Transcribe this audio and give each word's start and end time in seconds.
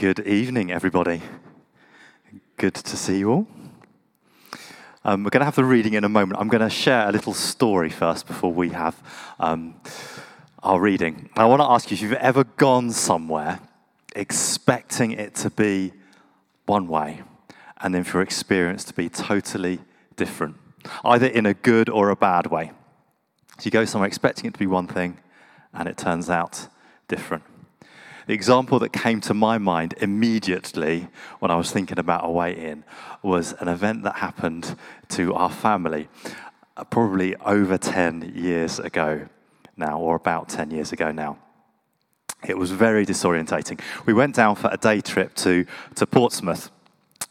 Good 0.00 0.20
evening, 0.20 0.70
everybody. 0.70 1.22
Good 2.56 2.74
to 2.74 2.96
see 2.96 3.18
you 3.18 3.32
all. 3.32 3.48
Um, 5.04 5.24
we're 5.24 5.30
going 5.30 5.40
to 5.40 5.44
have 5.44 5.56
the 5.56 5.64
reading 5.64 5.94
in 5.94 6.04
a 6.04 6.08
moment. 6.08 6.40
I'm 6.40 6.46
going 6.46 6.62
to 6.62 6.70
share 6.70 7.08
a 7.08 7.10
little 7.10 7.34
story 7.34 7.90
first 7.90 8.28
before 8.28 8.52
we 8.52 8.68
have 8.68 9.02
um, 9.40 9.74
our 10.62 10.80
reading. 10.80 11.30
I 11.34 11.46
want 11.46 11.62
to 11.62 11.64
ask 11.64 11.90
you 11.90 11.96
if 11.96 12.00
you've 12.00 12.12
ever 12.12 12.44
gone 12.44 12.92
somewhere 12.92 13.58
expecting 14.14 15.10
it 15.10 15.34
to 15.34 15.50
be 15.50 15.92
one 16.66 16.86
way, 16.86 17.22
and 17.78 17.92
then 17.92 18.04
for 18.04 18.18
your 18.18 18.22
experience 18.22 18.84
to 18.84 18.94
be 18.94 19.08
totally 19.08 19.80
different, 20.14 20.54
either 21.02 21.26
in 21.26 21.44
a 21.44 21.54
good 21.54 21.88
or 21.88 22.10
a 22.10 22.16
bad 22.16 22.46
way. 22.46 22.70
So 23.58 23.64
you 23.64 23.72
go 23.72 23.84
somewhere 23.84 24.06
expecting 24.06 24.46
it 24.46 24.52
to 24.52 24.60
be 24.60 24.68
one 24.68 24.86
thing, 24.86 25.18
and 25.74 25.88
it 25.88 25.96
turns 25.98 26.30
out 26.30 26.68
different. 27.08 27.42
The 28.28 28.34
example 28.34 28.78
that 28.80 28.92
came 28.92 29.22
to 29.22 29.32
my 29.32 29.56
mind 29.56 29.94
immediately 30.02 31.08
when 31.38 31.50
I 31.50 31.56
was 31.56 31.72
thinking 31.72 31.98
about 31.98 32.26
a 32.26 32.30
way 32.30 32.54
in 32.54 32.84
was 33.22 33.54
an 33.54 33.68
event 33.68 34.02
that 34.02 34.16
happened 34.16 34.76
to 35.08 35.32
our 35.32 35.48
family 35.48 36.08
uh, 36.76 36.84
probably 36.84 37.36
over 37.36 37.78
10 37.78 38.34
years 38.36 38.78
ago 38.80 39.26
now, 39.78 39.98
or 39.98 40.14
about 40.14 40.50
10 40.50 40.70
years 40.70 40.92
ago 40.92 41.10
now. 41.10 41.38
It 42.46 42.58
was 42.58 42.70
very 42.70 43.06
disorientating. 43.06 43.80
We 44.04 44.12
went 44.12 44.34
down 44.34 44.56
for 44.56 44.68
a 44.70 44.76
day 44.76 45.00
trip 45.00 45.34
to, 45.36 45.64
to 45.94 46.06
Portsmouth. 46.06 46.70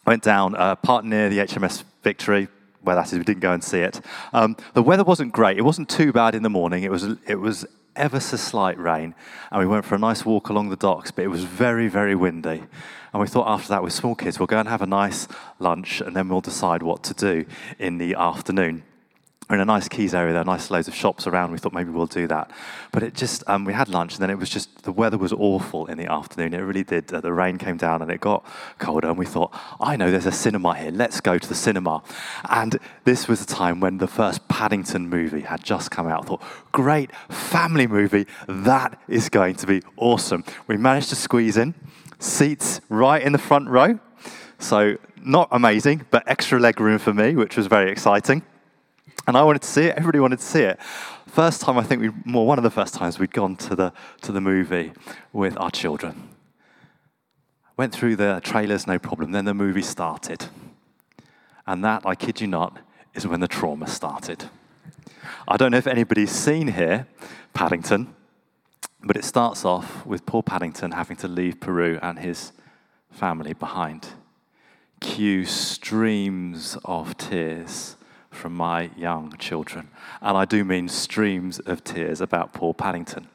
Went 0.08 0.24
down 0.24 0.56
uh, 0.56 0.78
part 0.78 1.06
near 1.06 1.30
the 1.30 1.38
HMS 1.38 1.84
Victory, 2.02 2.48
where 2.82 2.96
that 2.96 3.06
is. 3.06 3.20
We 3.20 3.24
didn't 3.24 3.42
go 3.42 3.54
and 3.54 3.64
see 3.64 3.82
it. 3.82 4.02
Um, 4.34 4.58
the 4.74 4.82
weather 4.82 5.04
wasn't 5.04 5.32
great. 5.32 5.60
It 5.60 5.64
wasn't 5.64 5.90
too 5.90 6.12
bad 6.12 6.34
in 6.34 6.42
the 6.42 6.50
morning. 6.50 6.82
It 6.82 6.90
was, 6.90 7.04
it 7.28 7.40
was 7.40 7.68
ever 7.98 8.20
so 8.20 8.38
slight 8.38 8.78
rain, 8.78 9.16
and 9.52 9.60
we 9.60 9.68
went 9.68 9.86
for 9.86 9.96
a 9.96 10.00
nice 10.00 10.26
walk 10.26 10.50
along 10.50 10.70
the 10.70 10.76
docks, 10.76 11.12
but 11.12 11.24
it 11.24 11.30
was 11.30 11.44
very, 11.44 11.88
very 11.88 12.16
windy. 12.16 12.64
And 13.14 13.22
we 13.22 13.28
thought 13.28 13.48
after 13.48 13.70
that, 13.70 13.84
with 13.84 13.94
small 13.94 14.16
kids, 14.16 14.40
we'll 14.40 14.48
go 14.48 14.60
and 14.60 14.70
have 14.70 14.82
a 14.82 14.88
nice 14.88 15.28
lunch, 15.60 16.02
and 16.02 16.16
then 16.16 16.30
we'll 16.30 16.42
decide 16.42 16.84
what 16.84 17.04
to 17.04 17.14
do 17.14 17.46
in 17.80 17.98
the 17.98 18.16
afternoon. 18.16 18.84
We're 19.50 19.56
in 19.56 19.62
a 19.62 19.66
nice 19.66 19.88
quays 19.88 20.14
area, 20.14 20.34
there 20.34 20.44
nice 20.44 20.70
loads 20.70 20.90
of 20.90 20.96
shops 20.96 21.26
around. 21.26 21.54
We 21.54 21.58
thought 21.58 21.72
maybe 21.72 21.90
we'll 21.90 22.06
do 22.06 22.28
that. 22.28 22.52
But 22.92 23.02
it 23.02 23.14
just, 23.14 23.46
um, 23.48 23.64
we 23.64 23.72
had 23.72 23.88
lunch, 23.88 24.16
and 24.16 24.22
then 24.22 24.30
it 24.30 24.38
was 24.38 24.50
just, 24.50 24.84
the 24.84 24.92
weather 24.92 25.18
was 25.18 25.32
awful 25.32 25.86
in 25.86 25.98
the 25.98 26.12
afternoon. 26.12 26.54
It 26.54 26.58
really 26.58 26.84
did. 26.84 27.14
Uh, 27.14 27.22
the 27.22 27.32
rain 27.32 27.58
came 27.58 27.78
down 27.78 28.02
and 28.02 28.12
it 28.12 28.20
got 28.20 28.46
colder, 28.78 29.08
and 29.08 29.18
we 29.18 29.26
thought, 29.26 29.58
I 29.80 29.96
know 29.96 30.12
there's 30.12 30.26
a 30.26 30.34
cinema 30.34 30.76
here. 30.76 30.92
Let's 30.92 31.22
go 31.22 31.38
to 31.38 31.48
the 31.48 31.56
cinema. 31.56 32.04
And 32.50 32.78
this 33.06 33.30
was 33.30 33.46
the 33.46 33.54
time 33.54 33.80
when 33.80 34.00
the 34.00 34.08
first 34.08 34.46
Paddington 34.50 35.08
movie 35.08 35.42
had 35.42 35.64
just 35.64 35.92
come 35.92 36.08
out. 36.08 36.26
I 36.26 36.28
thought, 36.28 36.44
great 36.74 37.16
family 37.30 37.88
movie. 37.88 38.28
That 38.50 39.00
is 39.08 39.30
going 39.30 39.56
to 39.56 39.68
be 39.68 39.82
awesome. 39.96 40.44
We 40.68 40.76
managed 40.76 41.08
to 41.10 41.16
squeeze 41.16 41.56
in 41.56 41.74
seats 42.20 42.82
right 42.90 43.22
in 43.22 43.32
the 43.32 43.38
front 43.38 43.70
row. 43.70 44.00
So, 44.60 44.98
not 45.24 45.48
amazing, 45.52 46.06
but 46.10 46.24
extra 46.28 46.60
leg 46.60 46.82
room 46.82 47.00
for 47.00 47.14
me, 47.14 47.36
which 47.36 47.56
was 47.56 47.68
very 47.68 47.92
exciting. 47.92 48.44
And 49.26 49.36
I 49.36 49.44
wanted 49.44 49.62
to 49.62 49.68
see 49.68 49.86
it. 49.86 49.98
Everybody 49.98 50.20
wanted 50.20 50.40
to 50.40 50.46
see 50.46 50.62
it. 50.62 50.80
First 51.28 51.62
time, 51.62 51.78
I 51.78 51.84
think 51.84 52.02
we, 52.02 52.34
well, 52.34 52.46
one 52.46 52.58
of 52.58 52.64
the 52.64 52.70
first 52.70 52.94
times 52.94 53.20
we'd 53.20 53.34
gone 53.34 53.56
to 53.58 53.76
the, 53.76 53.94
to 54.22 54.32
the 54.32 54.42
movie 54.42 54.94
with 55.34 55.58
our 55.58 55.70
children. 55.70 56.30
Went 57.76 57.94
through 57.94 58.16
the 58.16 58.40
trailers, 58.44 58.88
no 58.88 58.98
problem. 58.98 59.32
Then 59.32 59.46
the 59.46 59.54
movie 59.54 59.82
started. 59.82 60.46
And 61.68 61.84
that, 61.84 62.06
I 62.06 62.16
kid 62.16 62.40
you 62.40 62.48
not, 62.48 62.80
is 63.14 63.28
when 63.28 63.42
the 63.42 63.48
trauma 63.48 63.88
started. 63.88 64.50
I 65.48 65.58
don't 65.58 65.72
know 65.72 65.78
if 65.78 65.88
anybody's 65.88 66.32
seen 66.32 66.70
here 66.70 67.08
Paddington, 67.54 68.16
but 69.04 69.18
it 69.18 69.26
starts 69.26 69.66
off 69.66 70.06
with 70.06 70.26
poor 70.26 70.42
Paddington 70.42 70.92
having 70.92 71.18
to 71.18 71.28
leave 71.28 71.60
Peru 71.60 72.00
and 72.02 72.20
his 72.20 72.54
family 73.12 73.54
behind. 73.54 74.08
Cue 75.02 75.46
streams 75.46 76.78
of 76.86 77.18
tears 77.18 77.97
from 78.38 78.54
my 78.54 78.90
young 78.96 79.36
children. 79.38 79.90
And 80.22 80.38
I 80.38 80.46
do 80.46 80.64
mean 80.64 80.88
streams 80.88 81.60
of 81.60 81.84
tears 81.84 82.22
about 82.22 82.54
Paul 82.54 82.74
Paddington. 82.74 83.28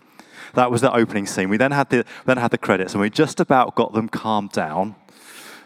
That 0.55 0.71
was 0.71 0.81
the 0.81 0.93
opening 0.95 1.27
scene. 1.27 1.49
We 1.49 1.57
then 1.57 1.73
had 1.73 1.91
the, 1.91 2.05
then 2.25 2.37
had 2.37 2.51
the 2.51 2.59
credits, 2.59 2.93
and 2.93 3.01
we 3.01 3.11
just 3.11 3.41
about 3.41 3.75
got 3.75 3.93
them 3.93 4.09
calmed 4.09 4.53
down 4.53 4.95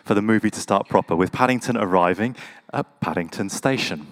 for 0.05 0.15
the 0.15 0.22
movie 0.22 0.50
to 0.50 0.60
start 0.60 0.88
proper, 0.88 1.16
with 1.16 1.33
Paddington 1.33 1.77
arriving 1.77 2.37
at 2.72 3.00
Paddington 3.00 3.50
Station. 3.50 4.06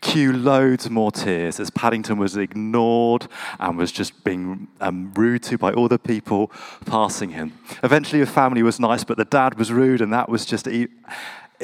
Cue 0.00 0.32
loads 0.32 0.90
more 0.90 1.12
tears 1.12 1.60
as 1.60 1.70
Paddington 1.70 2.18
was 2.18 2.36
ignored 2.36 3.28
and 3.60 3.78
was 3.78 3.92
just 3.92 4.24
being 4.24 4.66
um, 4.80 5.12
rude 5.14 5.42
to 5.44 5.56
by 5.56 5.72
all 5.72 5.88
the 5.88 5.98
people 5.98 6.50
passing 6.84 7.30
him. 7.30 7.56
Eventually, 7.82 8.20
the 8.20 8.30
family 8.30 8.62
was 8.62 8.80
nice, 8.80 9.04
but 9.04 9.16
the 9.16 9.24
dad 9.24 9.56
was 9.56 9.72
rude, 9.72 10.00
and 10.00 10.12
that 10.12 10.28
was 10.28 10.44
just. 10.44 10.66
E- 10.66 10.88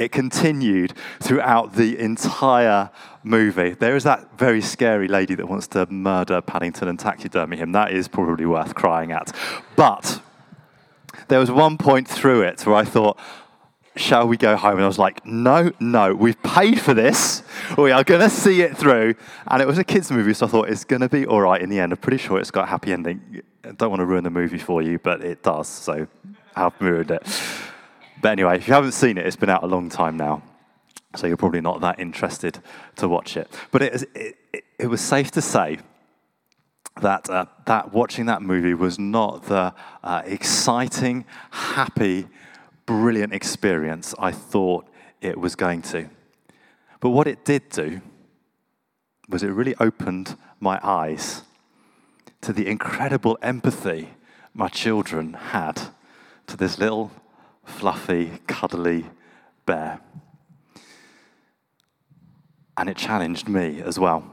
it 0.01 0.11
continued 0.13 0.95
throughout 1.21 1.75
the 1.75 1.99
entire 1.99 2.91
movie. 3.23 3.71
There 3.75 3.95
is 3.97 4.05
that 4.05 4.39
very 4.39 4.63
scary 4.63 5.09
lady 5.09 5.35
that 5.35 5.47
wants 5.47 5.67
to 5.69 5.85
murder 5.87 6.41
Paddington 6.41 6.89
and 6.89 6.99
taxidermy 6.99 7.59
him. 7.59 7.73
That 7.73 7.93
is 7.93 8.09
probably 8.09 8.47
worth 8.47 8.75
crying 8.75 9.13
at. 9.13 9.37
But 9.77 10.23
there 11.29 11.39
was 11.39 11.51
one 11.51 11.77
point 11.77 12.09
through 12.09 12.43
it 12.43 12.65
where 12.67 12.77
I 12.77 12.85
thought, 12.85 13.19
shall 13.95 14.27
we 14.27 14.39
go 14.39 14.57
home? 14.57 14.77
And 14.77 14.85
I 14.85 14.87
was 14.87 14.99
like, 14.99 15.25
no, 15.27 15.71
no, 15.81 16.15
we've 16.15 16.43
paid 16.43 16.81
for 16.81 16.95
this. 16.95 17.43
We 17.77 17.91
are 17.91 18.03
going 18.03 18.23
to 18.23 18.31
see 18.31 18.63
it 18.63 18.79
through. 18.79 19.17
And 19.49 19.61
it 19.61 19.67
was 19.69 19.77
a 19.77 19.85
kids' 19.85 20.11
movie, 20.11 20.33
so 20.33 20.47
I 20.47 20.49
thought 20.49 20.71
it's 20.71 20.85
going 20.85 21.03
to 21.03 21.11
be 21.11 21.27
all 21.27 21.43
right 21.43 21.61
in 21.61 21.69
the 21.69 21.79
end. 21.79 21.93
I'm 21.93 21.99
pretty 21.99 22.17
sure 22.17 22.41
it's 22.41 22.51
got 22.51 22.65
a 22.65 22.71
happy 22.71 22.93
ending. 22.95 23.43
I 23.65 23.73
don't 23.73 23.91
want 23.91 24.01
to 24.01 24.07
ruin 24.07 24.25
the 24.25 24.31
movie 24.31 24.59
for 24.59 24.81
you, 24.81 24.99
but 24.99 25.23
it 25.23 25.43
does, 25.43 25.69
so 25.69 26.07
I've 26.57 26.81
ruined 26.81 27.11
it. 27.11 27.23
But 28.21 28.33
anyway, 28.33 28.57
if 28.57 28.69
you 28.69 28.75
haven't 28.75 28.93
seen 28.93 29.19
it, 29.19 29.27
it's 29.27 29.37
been 29.37 29.51
out 29.51 29.63
a 29.63 29.67
long 29.67 29.89
time 29.89 30.17
now. 30.17 30.43
So 31.17 31.27
you're 31.27 31.37
probably 31.37 31.61
not 31.61 31.81
that 31.81 31.99
interested 31.99 32.61
to 32.97 33.09
watch 33.09 33.37
it. 33.37 33.51
But 33.71 33.83
it, 33.83 34.05
it, 34.15 34.65
it 34.79 34.87
was 34.87 35.01
safe 35.01 35.31
to 35.33 35.43
say 35.43 35.79
that, 37.01 37.29
uh, 37.29 37.47
that 37.67 37.93
watching 37.93 38.27
that 38.27 38.43
movie 38.43 38.75
was 38.75 38.99
not 38.99 39.45
the 39.45 39.75
uh, 40.05 40.23
exciting, 40.25 41.25
happy, 41.51 42.29
brilliant 42.87 43.33
experience 43.33 44.15
I 44.19 44.33
thought 44.33 44.87
it 45.21 45.39
was 45.39 45.57
going 45.57 45.83
to. 45.83 46.09
But 47.01 47.11
what 47.11 47.27
it 47.27 47.45
did 47.45 47.69
do 47.71 48.03
was 49.29 49.43
it 49.43 49.49
really 49.49 49.75
opened 49.81 50.37
my 50.59 50.79
eyes 50.83 51.43
to 52.43 52.53
the 52.53 52.67
incredible 52.67 53.39
empathy 53.43 54.11
my 54.55 54.69
children 54.69 55.35
had 55.35 55.81
to 56.47 56.57
this 56.57 56.79
little 56.79 57.13
fluffy, 57.71 58.41
cuddly 58.47 59.07
bear. 59.67 60.01
And 62.77 62.89
it 62.89 62.97
challenged 62.97 63.49
me 63.49 63.81
as 63.83 63.99
well. 63.99 64.25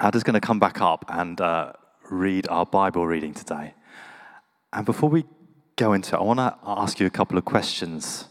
Ada's 0.00 0.22
going 0.22 0.34
to 0.34 0.40
come 0.40 0.58
back 0.58 0.80
up 0.80 1.04
and 1.08 1.40
uh, 1.40 1.72
read 2.10 2.48
our 2.48 2.66
Bible 2.66 3.06
reading 3.06 3.34
today. 3.34 3.74
And 4.72 4.84
before 4.84 5.08
we 5.08 5.24
go 5.76 5.92
into 5.92 6.16
it, 6.16 6.18
I 6.18 6.22
want 6.22 6.38
to 6.38 6.56
ask 6.66 7.00
you 7.00 7.06
a 7.06 7.10
couple 7.10 7.38
of 7.38 7.44
questions 7.44 8.26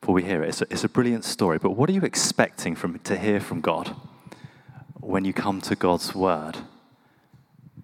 before 0.00 0.14
we 0.14 0.22
hear 0.22 0.42
it. 0.42 0.48
It's 0.48 0.62
a, 0.62 0.66
it's 0.70 0.84
a 0.84 0.88
brilliant 0.88 1.24
story, 1.24 1.58
but 1.58 1.70
what 1.70 1.88
are 1.88 1.92
you 1.92 2.02
expecting 2.02 2.74
from, 2.74 2.98
to 3.00 3.16
hear 3.16 3.40
from 3.40 3.60
God 3.60 3.94
when 5.00 5.24
you 5.24 5.32
come 5.32 5.60
to 5.62 5.76
God's 5.76 6.14
Word? 6.14 6.58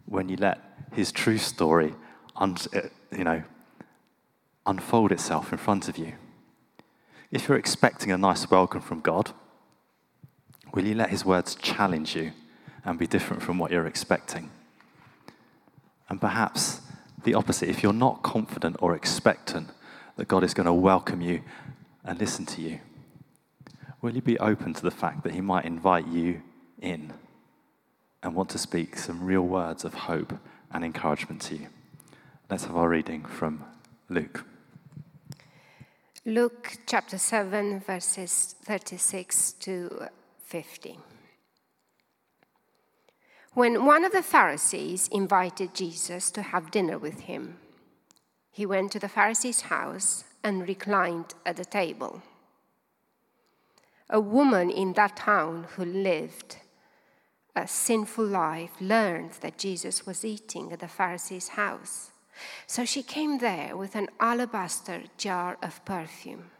When 0.06 0.28
you 0.28 0.36
let 0.36 0.60
His 0.92 1.12
true 1.12 1.38
story, 1.38 1.94
un, 2.36 2.56
uh, 2.74 2.80
you 3.16 3.24
know, 3.24 3.42
unfold 4.66 5.12
itself 5.12 5.52
in 5.52 5.58
front 5.58 5.88
of 5.88 5.98
you. 5.98 6.14
If 7.30 7.48
you're 7.48 7.58
expecting 7.58 8.10
a 8.10 8.18
nice 8.18 8.50
welcome 8.50 8.80
from 8.80 9.00
God, 9.00 9.32
will 10.74 10.84
you 10.84 10.94
let 10.94 11.10
His 11.10 11.24
words 11.24 11.54
challenge 11.54 12.16
you 12.16 12.32
and 12.84 12.98
be 12.98 13.06
different 13.06 13.42
from 13.42 13.58
what 13.58 13.70
you're 13.70 13.86
expecting? 13.86 14.50
And 16.08 16.20
perhaps 16.20 16.80
the 17.22 17.34
opposite, 17.34 17.68
if 17.68 17.82
you're 17.82 17.92
not 17.92 18.22
confident 18.22 18.76
or 18.80 18.94
expectant 18.94 19.68
that 20.16 20.28
God 20.28 20.42
is 20.42 20.54
going 20.54 20.66
to 20.66 20.72
welcome 20.72 21.20
you 21.20 21.42
and 22.04 22.18
listen 22.18 22.46
to 22.46 22.60
you, 22.60 22.80
will 24.02 24.14
you 24.14 24.22
be 24.22 24.38
open 24.38 24.74
to 24.74 24.82
the 24.82 24.90
fact 24.90 25.22
that 25.22 25.34
He 25.34 25.40
might 25.40 25.64
invite 25.64 26.08
you 26.08 26.42
in 26.80 27.12
and 28.22 28.34
want 28.34 28.50
to 28.50 28.58
speak 28.58 28.98
some 28.98 29.24
real 29.24 29.42
words 29.42 29.84
of 29.84 29.94
hope 29.94 30.34
and 30.72 30.84
encouragement 30.84 31.42
to 31.42 31.56
you? 31.56 31.68
Let's 32.50 32.64
have 32.64 32.76
our 32.76 32.88
reading 32.88 33.24
from 33.24 33.64
Luke. 34.08 34.44
Luke 36.26 36.76
chapter 36.84 37.16
7, 37.16 37.80
verses 37.80 38.54
36 38.64 39.52
to 39.52 40.08
50. 40.44 40.98
When 43.54 43.86
one 43.86 44.04
of 44.04 44.12
the 44.12 44.22
Pharisees 44.22 45.08
invited 45.10 45.74
Jesus 45.74 46.30
to 46.32 46.42
have 46.42 46.70
dinner 46.70 46.98
with 46.98 47.20
him, 47.20 47.56
he 48.50 48.66
went 48.66 48.92
to 48.92 48.98
the 48.98 49.08
Pharisee's 49.08 49.62
house 49.62 50.24
and 50.44 50.68
reclined 50.68 51.32
at 51.46 51.56
the 51.56 51.64
table. 51.64 52.20
A 54.10 54.20
woman 54.20 54.68
in 54.68 54.92
that 54.92 55.16
town 55.16 55.68
who 55.76 55.86
lived 55.86 56.58
a 57.56 57.66
sinful 57.66 58.26
life 58.26 58.72
learned 58.78 59.32
that 59.40 59.56
Jesus 59.56 60.04
was 60.04 60.22
eating 60.22 60.70
at 60.70 60.80
the 60.80 60.88
Pharisee's 60.88 61.48
house. 61.48 62.09
So 62.66 62.84
she 62.84 63.02
came 63.02 63.38
there 63.38 63.76
with 63.76 63.94
an 63.94 64.08
alabaster 64.18 65.02
jar 65.16 65.58
of 65.62 65.84
perfume. 65.84 66.50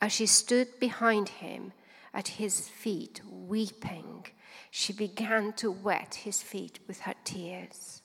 As 0.00 0.12
she 0.12 0.26
stood 0.26 0.78
behind 0.80 1.28
him 1.28 1.72
at 2.12 2.28
his 2.28 2.68
feet, 2.68 3.20
weeping, 3.28 4.26
she 4.70 4.92
began 4.92 5.52
to 5.54 5.70
wet 5.70 6.14
his 6.16 6.42
feet 6.42 6.78
with 6.86 7.00
her 7.00 7.14
tears. 7.24 8.02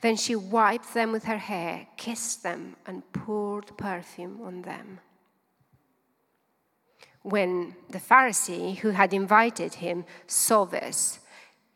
Then 0.00 0.16
she 0.16 0.34
wiped 0.34 0.94
them 0.94 1.12
with 1.12 1.24
her 1.24 1.38
hair, 1.38 1.86
kissed 1.96 2.42
them, 2.42 2.76
and 2.86 3.10
poured 3.12 3.76
perfume 3.76 4.40
on 4.42 4.62
them. 4.62 5.00
When 7.22 7.74
the 7.90 7.98
Pharisee 7.98 8.76
who 8.78 8.90
had 8.90 9.12
invited 9.12 9.74
him 9.74 10.04
saw 10.26 10.64
this, 10.64 11.18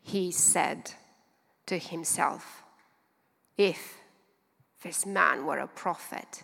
he 0.01 0.31
said 0.31 0.93
to 1.65 1.77
himself, 1.77 2.60
If 3.57 3.97
this 4.83 5.05
man 5.05 5.45
were 5.45 5.59
a 5.59 5.67
prophet, 5.67 6.43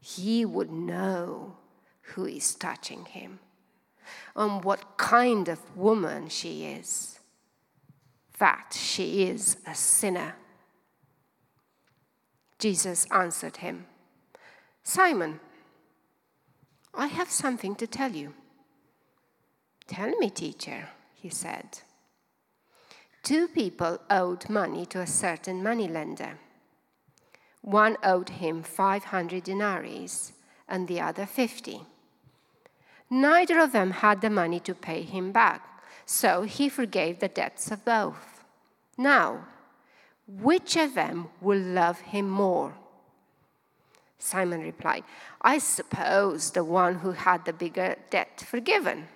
he 0.00 0.44
would 0.44 0.70
know 0.70 1.56
who 2.02 2.26
is 2.26 2.54
touching 2.54 3.04
him 3.04 3.40
and 4.34 4.64
what 4.64 4.96
kind 4.96 5.48
of 5.48 5.76
woman 5.76 6.28
she 6.28 6.64
is, 6.64 7.20
that 8.38 8.76
she 8.78 9.24
is 9.24 9.56
a 9.66 9.74
sinner. 9.74 10.36
Jesus 12.58 13.06
answered 13.10 13.58
him, 13.58 13.86
Simon, 14.82 15.40
I 16.94 17.08
have 17.08 17.30
something 17.30 17.74
to 17.76 17.86
tell 17.86 18.12
you. 18.12 18.34
Tell 19.86 20.10
me, 20.18 20.30
teacher, 20.30 20.88
he 21.14 21.28
said. 21.28 21.80
Two 23.28 23.46
people 23.46 23.98
owed 24.08 24.48
money 24.48 24.86
to 24.86 25.02
a 25.02 25.06
certain 25.06 25.62
moneylender. 25.62 26.38
One 27.60 27.98
owed 28.02 28.30
him 28.30 28.62
500 28.62 29.44
denarii 29.44 30.08
and 30.66 30.88
the 30.88 31.02
other 31.02 31.26
50. 31.26 31.82
Neither 33.10 33.58
of 33.58 33.72
them 33.72 33.90
had 33.90 34.22
the 34.22 34.30
money 34.30 34.60
to 34.60 34.74
pay 34.74 35.02
him 35.02 35.30
back, 35.30 35.60
so 36.06 36.44
he 36.44 36.70
forgave 36.70 37.18
the 37.18 37.28
debts 37.28 37.70
of 37.70 37.84
both. 37.84 38.44
Now, 38.96 39.44
which 40.26 40.74
of 40.76 40.94
them 40.94 41.28
will 41.42 41.60
love 41.60 42.00
him 42.00 42.30
more? 42.30 42.76
Simon 44.18 44.62
replied, 44.62 45.04
I 45.42 45.58
suppose 45.58 46.52
the 46.52 46.64
one 46.64 47.00
who 47.00 47.10
had 47.10 47.44
the 47.44 47.52
bigger 47.52 47.96
debt 48.08 48.42
forgiven. 48.48 49.08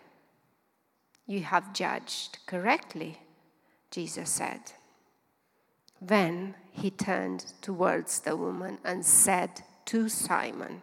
You 1.26 1.44
have 1.44 1.72
judged 1.72 2.40
correctly, 2.44 3.21
Jesus 3.92 4.30
said. 4.30 4.72
Then 6.00 6.56
he 6.72 6.90
turned 6.90 7.44
towards 7.60 8.20
the 8.20 8.36
woman 8.36 8.78
and 8.84 9.04
said 9.04 9.62
to 9.84 10.08
Simon, 10.08 10.82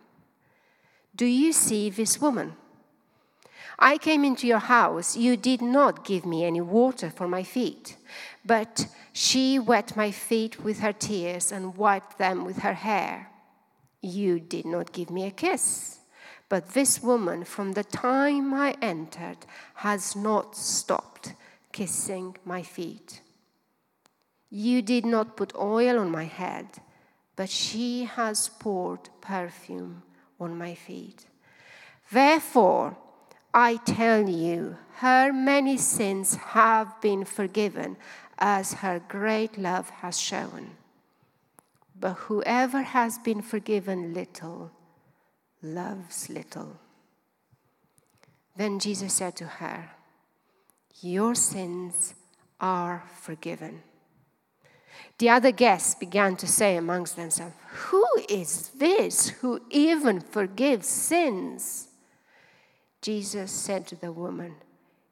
Do 1.15 1.25
you 1.25 1.51
see 1.51 1.89
this 1.89 2.21
woman? 2.21 2.53
I 3.77 3.97
came 3.97 4.23
into 4.23 4.45
your 4.45 4.59
house. 4.59 5.17
You 5.17 5.35
did 5.35 5.61
not 5.61 6.05
give 6.05 6.25
me 6.25 6.45
any 6.45 6.61
water 6.61 7.09
for 7.09 7.27
my 7.27 7.43
feet, 7.43 7.97
but 8.45 8.87
she 9.11 9.57
wet 9.57 9.97
my 9.97 10.11
feet 10.11 10.63
with 10.63 10.79
her 10.79 10.93
tears 10.93 11.51
and 11.51 11.75
wiped 11.75 12.17
them 12.17 12.45
with 12.45 12.59
her 12.59 12.73
hair. 12.73 13.29
You 14.01 14.39
did 14.39 14.65
not 14.65 14.93
give 14.93 15.09
me 15.09 15.25
a 15.25 15.31
kiss, 15.31 15.99
but 16.47 16.73
this 16.73 17.01
woman, 17.01 17.43
from 17.43 17.73
the 17.73 17.83
time 17.83 18.53
I 18.53 18.75
entered, 18.81 19.39
has 19.75 20.15
not 20.15 20.55
stopped 20.55 21.33
kissing 21.71 22.35
my 22.45 22.63
feet. 22.63 23.21
You 24.49 24.81
did 24.81 25.05
not 25.05 25.37
put 25.37 25.55
oil 25.55 25.99
on 25.99 26.09
my 26.09 26.25
head, 26.25 26.67
but 27.35 27.49
she 27.49 28.05
has 28.05 28.49
poured 28.59 29.09
perfume 29.21 30.03
on 30.39 30.57
my 30.57 30.73
feet. 30.73 31.27
Therefore, 32.11 32.97
I 33.53 33.77
tell 33.77 34.27
you, 34.27 34.77
her 34.95 35.31
many 35.31 35.77
sins 35.77 36.35
have 36.35 36.99
been 37.01 37.25
forgiven 37.25 37.97
as 38.37 38.73
her 38.73 39.01
great 39.07 39.57
love 39.57 39.89
has 39.89 40.19
shown. 40.19 40.71
But 41.99 42.13
whoever 42.13 42.81
has 42.81 43.17
been 43.17 43.41
forgiven 43.41 44.13
little 44.13 44.71
loves 45.61 46.29
little. 46.29 46.79
Then 48.55 48.79
Jesus 48.79 49.13
said 49.13 49.35
to 49.37 49.45
her, 49.45 49.91
Your 51.01 51.35
sins 51.35 52.13
are 52.59 53.03
forgiven. 53.21 53.83
The 55.17 55.29
other 55.29 55.51
guests 55.51 55.95
began 55.95 56.35
to 56.37 56.47
say 56.47 56.77
amongst 56.77 57.15
themselves, 57.15 57.55
Who 57.89 58.05
is 58.27 58.69
this 58.69 59.29
who 59.29 59.61
even 59.69 60.21
forgives 60.21 60.87
sins? 60.87 61.87
Jesus 63.01 63.51
said 63.51 63.87
to 63.87 63.95
the 63.95 64.11
woman, 64.11 64.55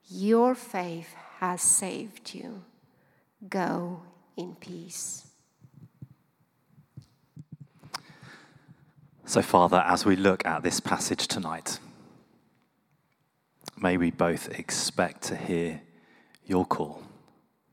Your 0.07 0.56
faith 0.56 1.13
has 1.39 1.62
saved 1.62 2.34
you. 2.34 2.63
Go 3.48 4.01
in 4.36 4.56
peace. 4.56 5.28
So, 9.25 9.42
Father, 9.42 9.84
as 9.86 10.06
we 10.06 10.16
look 10.16 10.45
at 10.45 10.63
this 10.63 10.80
passage 10.80 11.28
tonight, 11.28 11.80
may 13.81 13.97
we 13.97 14.12
both 14.12 14.50
expect 14.57 15.24
to 15.24 15.35
hear 15.35 15.81
your 16.45 16.65
call. 16.65 17.03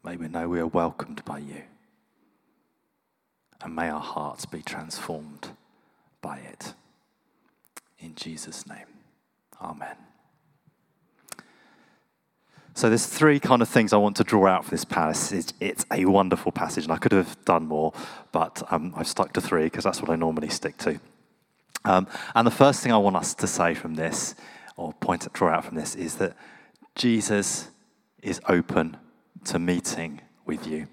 May 0.03 0.17
we 0.17 0.29
know 0.29 0.49
we 0.49 0.61
are 0.61 0.67
welcomed 0.67 1.25
by 1.25 1.39
you. 1.39 1.63
And 3.63 3.75
may 3.75 3.89
our 3.89 4.01
hearts 4.01 4.45
be 4.45 4.61
transformed 4.61 5.49
by 6.21 6.39
it. 6.39 6.75
In 7.99 8.15
Jesus' 8.15 8.67
name. 8.67 8.87
Amen. 9.63 9.97
So 12.75 12.89
there's 12.89 13.07
three 13.07 13.39
kind 13.39 13.63
of 13.63 13.69
things 13.69 13.93
I 13.93 13.99
want 13.99 14.17
to 14.17 14.25
draw 14.25 14.49
out 14.49 14.65
for 14.65 14.73
this 14.73 14.85
passage. 14.85 15.53
It's 15.61 15.87
a 15.93 16.05
wonderful 16.07 16.51
passage, 16.51 16.85
and 16.85 16.93
I 16.93 16.97
could 16.97 17.13
have 17.13 17.43
done 17.45 17.67
more, 17.67 17.93
but 18.33 18.63
um, 18.71 18.93
I've 18.97 19.07
stuck 19.07 19.33
to 19.35 19.41
three 19.41 19.65
because 19.65 19.85
that's 19.85 20.03
what 20.03 20.11
I 20.11 20.17
normally 20.17 20.49
stick 20.49 20.77
to. 20.79 20.99
Um, 21.85 22.09
and 22.35 22.47
the 22.47 22.51
first 22.51 22.83
thing 22.83 22.93
I 22.93 22.99
want 22.99 23.15
us 23.15 23.33
to 23.35 23.47
say 23.47 23.75
from 23.75 23.95
this, 23.95 24.35
or 24.77 24.93
point 24.95 25.31
draw 25.33 25.51
out 25.51 25.65
from 25.65 25.77
this, 25.77 25.95
is 25.95 26.17
that 26.17 26.37
Jesus 26.95 27.69
is 28.23 28.41
open 28.49 28.97
to 29.45 29.59
meeting 29.59 30.21
with 30.47 30.67
you. 30.67 30.87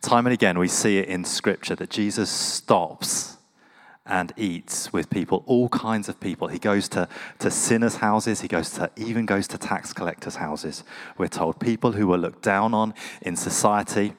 Time 0.00 0.26
and 0.26 0.32
again, 0.32 0.58
we 0.58 0.68
see 0.68 0.98
it 0.98 1.08
in 1.08 1.24
Scripture 1.24 1.76
that 1.76 1.90
Jesus 1.90 2.28
stops 2.28 3.36
and 4.04 4.32
eats 4.36 4.92
with 4.92 5.08
people, 5.10 5.44
all 5.46 5.68
kinds 5.68 6.08
of 6.08 6.18
people. 6.18 6.48
He 6.48 6.58
goes 6.58 6.88
to, 6.90 7.08
to 7.38 7.50
sinners' 7.50 7.96
houses, 7.96 8.40
he 8.40 8.48
goes 8.48 8.70
to 8.70 8.90
even 8.96 9.26
goes 9.26 9.46
to 9.48 9.58
tax 9.58 9.92
collectors' 9.92 10.36
houses. 10.36 10.82
We're 11.18 11.28
told 11.28 11.60
people 11.60 11.92
who 11.92 12.08
were 12.08 12.18
looked 12.18 12.42
down 12.42 12.74
on 12.74 12.94
in 13.20 13.36
society 13.36 14.14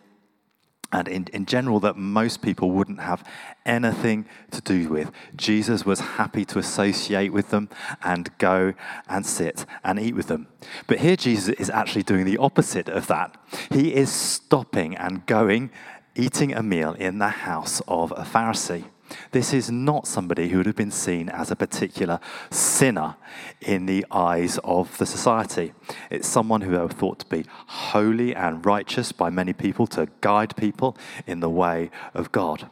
and 0.93 1.07
in, 1.07 1.27
in 1.33 1.45
general 1.45 1.79
that 1.81 1.97
most 1.97 2.41
people 2.41 2.71
wouldn't 2.71 3.01
have 3.01 3.27
anything 3.65 4.25
to 4.51 4.61
do 4.61 4.87
with. 4.87 5.11
Jesus 5.35 5.85
was 5.85 5.99
happy 5.99 6.45
to 6.45 6.59
associate 6.59 7.33
with 7.33 7.49
them 7.49 7.67
and 8.03 8.29
go 8.37 8.73
and 9.09 9.25
sit 9.25 9.65
and 9.83 9.99
eat 9.99 10.15
with 10.15 10.27
them. 10.27 10.47
But 10.87 10.99
here 10.99 11.15
Jesus 11.15 11.55
is 11.55 11.69
actually 11.69 12.03
doing 12.03 12.25
the 12.25 12.37
opposite 12.37 12.87
of 12.87 13.07
that. 13.07 13.35
He 13.71 13.93
is 13.93 14.11
stopping 14.11 14.95
and 14.95 15.25
going, 15.25 15.71
eating 16.15 16.53
a 16.53 16.61
meal 16.61 16.93
in 16.93 17.17
the 17.17 17.29
house 17.29 17.81
of 17.87 18.11
a 18.11 18.23
Pharisee. 18.23 18.85
This 19.31 19.53
is 19.53 19.69
not 19.69 20.07
somebody 20.07 20.49
who 20.49 20.57
would 20.57 20.65
have 20.65 20.75
been 20.75 20.91
seen 20.91 21.29
as 21.29 21.51
a 21.51 21.55
particular 21.55 22.19
sinner 22.49 23.15
in 23.61 23.85
the 23.85 24.05
eyes 24.11 24.59
of 24.63 24.97
the 24.97 25.05
society. 25.05 25.73
It's 26.09 26.27
someone 26.27 26.61
who 26.61 26.71
they 26.71 26.77
were 26.77 26.89
thought 26.89 27.19
to 27.19 27.25
be 27.25 27.45
holy 27.67 28.35
and 28.35 28.65
righteous 28.65 29.11
by 29.11 29.29
many 29.29 29.53
people 29.53 29.87
to 29.87 30.07
guide 30.21 30.55
people 30.55 30.97
in 31.27 31.39
the 31.41 31.49
way 31.49 31.91
of 32.13 32.31
God. 32.31 32.69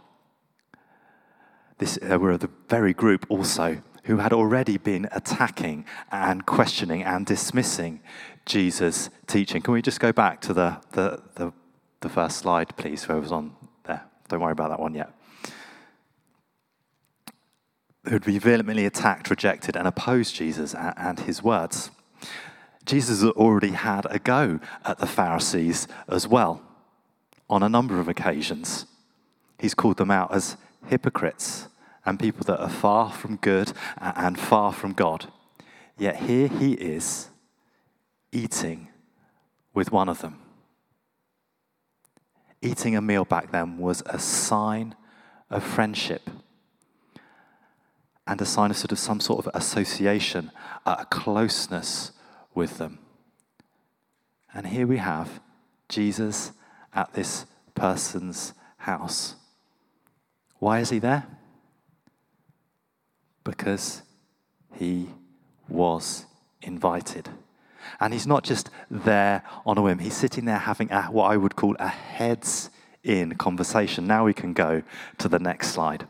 This, 1.78 1.98
they 2.02 2.18
were 2.18 2.38
the 2.38 2.50
very 2.70 2.94
group 2.94 3.26
also 3.30 3.82
who 4.06 4.18
had 4.18 4.34
already 4.34 4.78
been 4.78 5.08
attacking 5.12 5.86
and 6.12 6.46
questioning 6.46 7.04
and 7.04 7.26
dismissing 7.26 8.02
Jesus' 8.46 9.10
teaching. 9.28 9.62
Can 9.62 9.74
we 9.74 9.82
just 9.82 10.00
go 10.00 10.12
back 10.12 10.42
to 10.42 10.54
the, 10.54 10.78
the, 10.94 11.22
the, 11.36 11.54
the 12.00 12.10
first 12.10 12.40
slide, 12.40 12.76
please, 12.78 13.04
whoever's 13.04 13.32
on 13.32 13.56
there? 13.84 14.04
Don't 14.28 14.42
worry 14.42 14.54
about 14.54 14.70
that 14.70 14.80
one 14.80 14.96
yet 14.96 15.14
who 18.06 18.12
would 18.12 18.26
be 18.26 18.40
vehemently 18.40 18.86
attacked, 18.86 19.30
rejected, 19.30 19.76
and 19.76 19.88
opposed 19.88 20.36
Jesus 20.36 20.74
and 20.76 21.20
his 21.20 21.44
words. 21.44 21.92
Jesus 22.86 23.24
already 23.24 23.72
had 23.72 24.08
a 24.10 24.18
go 24.18 24.60
at 24.84 24.98
the 24.98 25.06
Pharisees 25.06 25.88
as 26.08 26.28
well 26.28 26.62
on 27.50 27.62
a 27.62 27.70
number 27.70 28.00
of 28.00 28.08
occasions. 28.08 28.86
He's 29.60 29.76
called 29.76 29.98
them 29.98 30.10
out 30.10 30.34
as 30.34 30.58
hypocrites 30.88 31.68
and 32.06 32.20
people 32.20 32.44
that 32.46 32.60
are 32.60 32.70
far 32.70 33.12
from 33.12 33.36
good 33.36 33.74
and 34.00 34.40
far 34.40 34.74
from 34.74 34.94
God. 34.94 35.32
Yet 35.98 36.16
here 36.16 36.48
he 36.48 36.74
is 36.74 37.30
eating 38.32 38.88
with 39.74 39.92
one 39.92 40.10
of 40.10 40.22
them. 40.22 40.40
eating 42.62 42.96
a 42.96 43.02
meal 43.02 43.26
back 43.26 43.52
then 43.52 43.78
was 43.78 44.04
a 44.06 44.20
sign 44.20 44.96
of 45.50 45.64
friendship 45.64 46.30
and 48.28 48.40
a 48.42 48.46
sign 48.46 48.72
of 48.72 48.78
sort 48.78 48.92
of 48.92 49.00
some 49.00 49.20
sort 49.20 49.46
of 49.46 49.52
association, 49.56 50.52
a 50.86 51.06
closeness 51.06 52.12
with 52.54 52.78
them. 52.78 53.00
And 54.54 54.68
here 54.68 54.86
we 54.86 54.98
have 54.98 55.42
Jesus 55.90 56.52
at 56.94 57.14
this 57.14 57.46
person's 57.74 58.54
house. 58.78 59.36
Why 60.60 60.80
is 60.80 60.90
he 60.90 61.00
there? 61.00 61.26
Because 63.44 64.04
he 64.76 65.08
was 65.68 66.26
invited. 66.62 67.30
And 68.00 68.14
he's 68.14 68.28
not 68.28 68.44
just 68.44 68.70
there 68.90 69.44
on 69.66 69.78
a 69.78 69.82
whim, 69.82 70.00
he's 70.00 70.16
sitting 70.16 70.46
there 70.46 70.58
having 70.58 70.92
a, 70.92 71.04
what 71.04 71.32
I 71.32 71.38
would 71.38 71.56
call 71.56 71.76
a 71.80 71.88
heads 71.88 72.70
in 73.04 73.36
conversation. 73.36 74.06
Now 74.06 74.26
we 74.26 74.34
can 74.34 74.54
go 74.54 74.84
to 75.18 75.28
the 75.28 75.40
next 75.40 75.70
slide. 75.70 76.08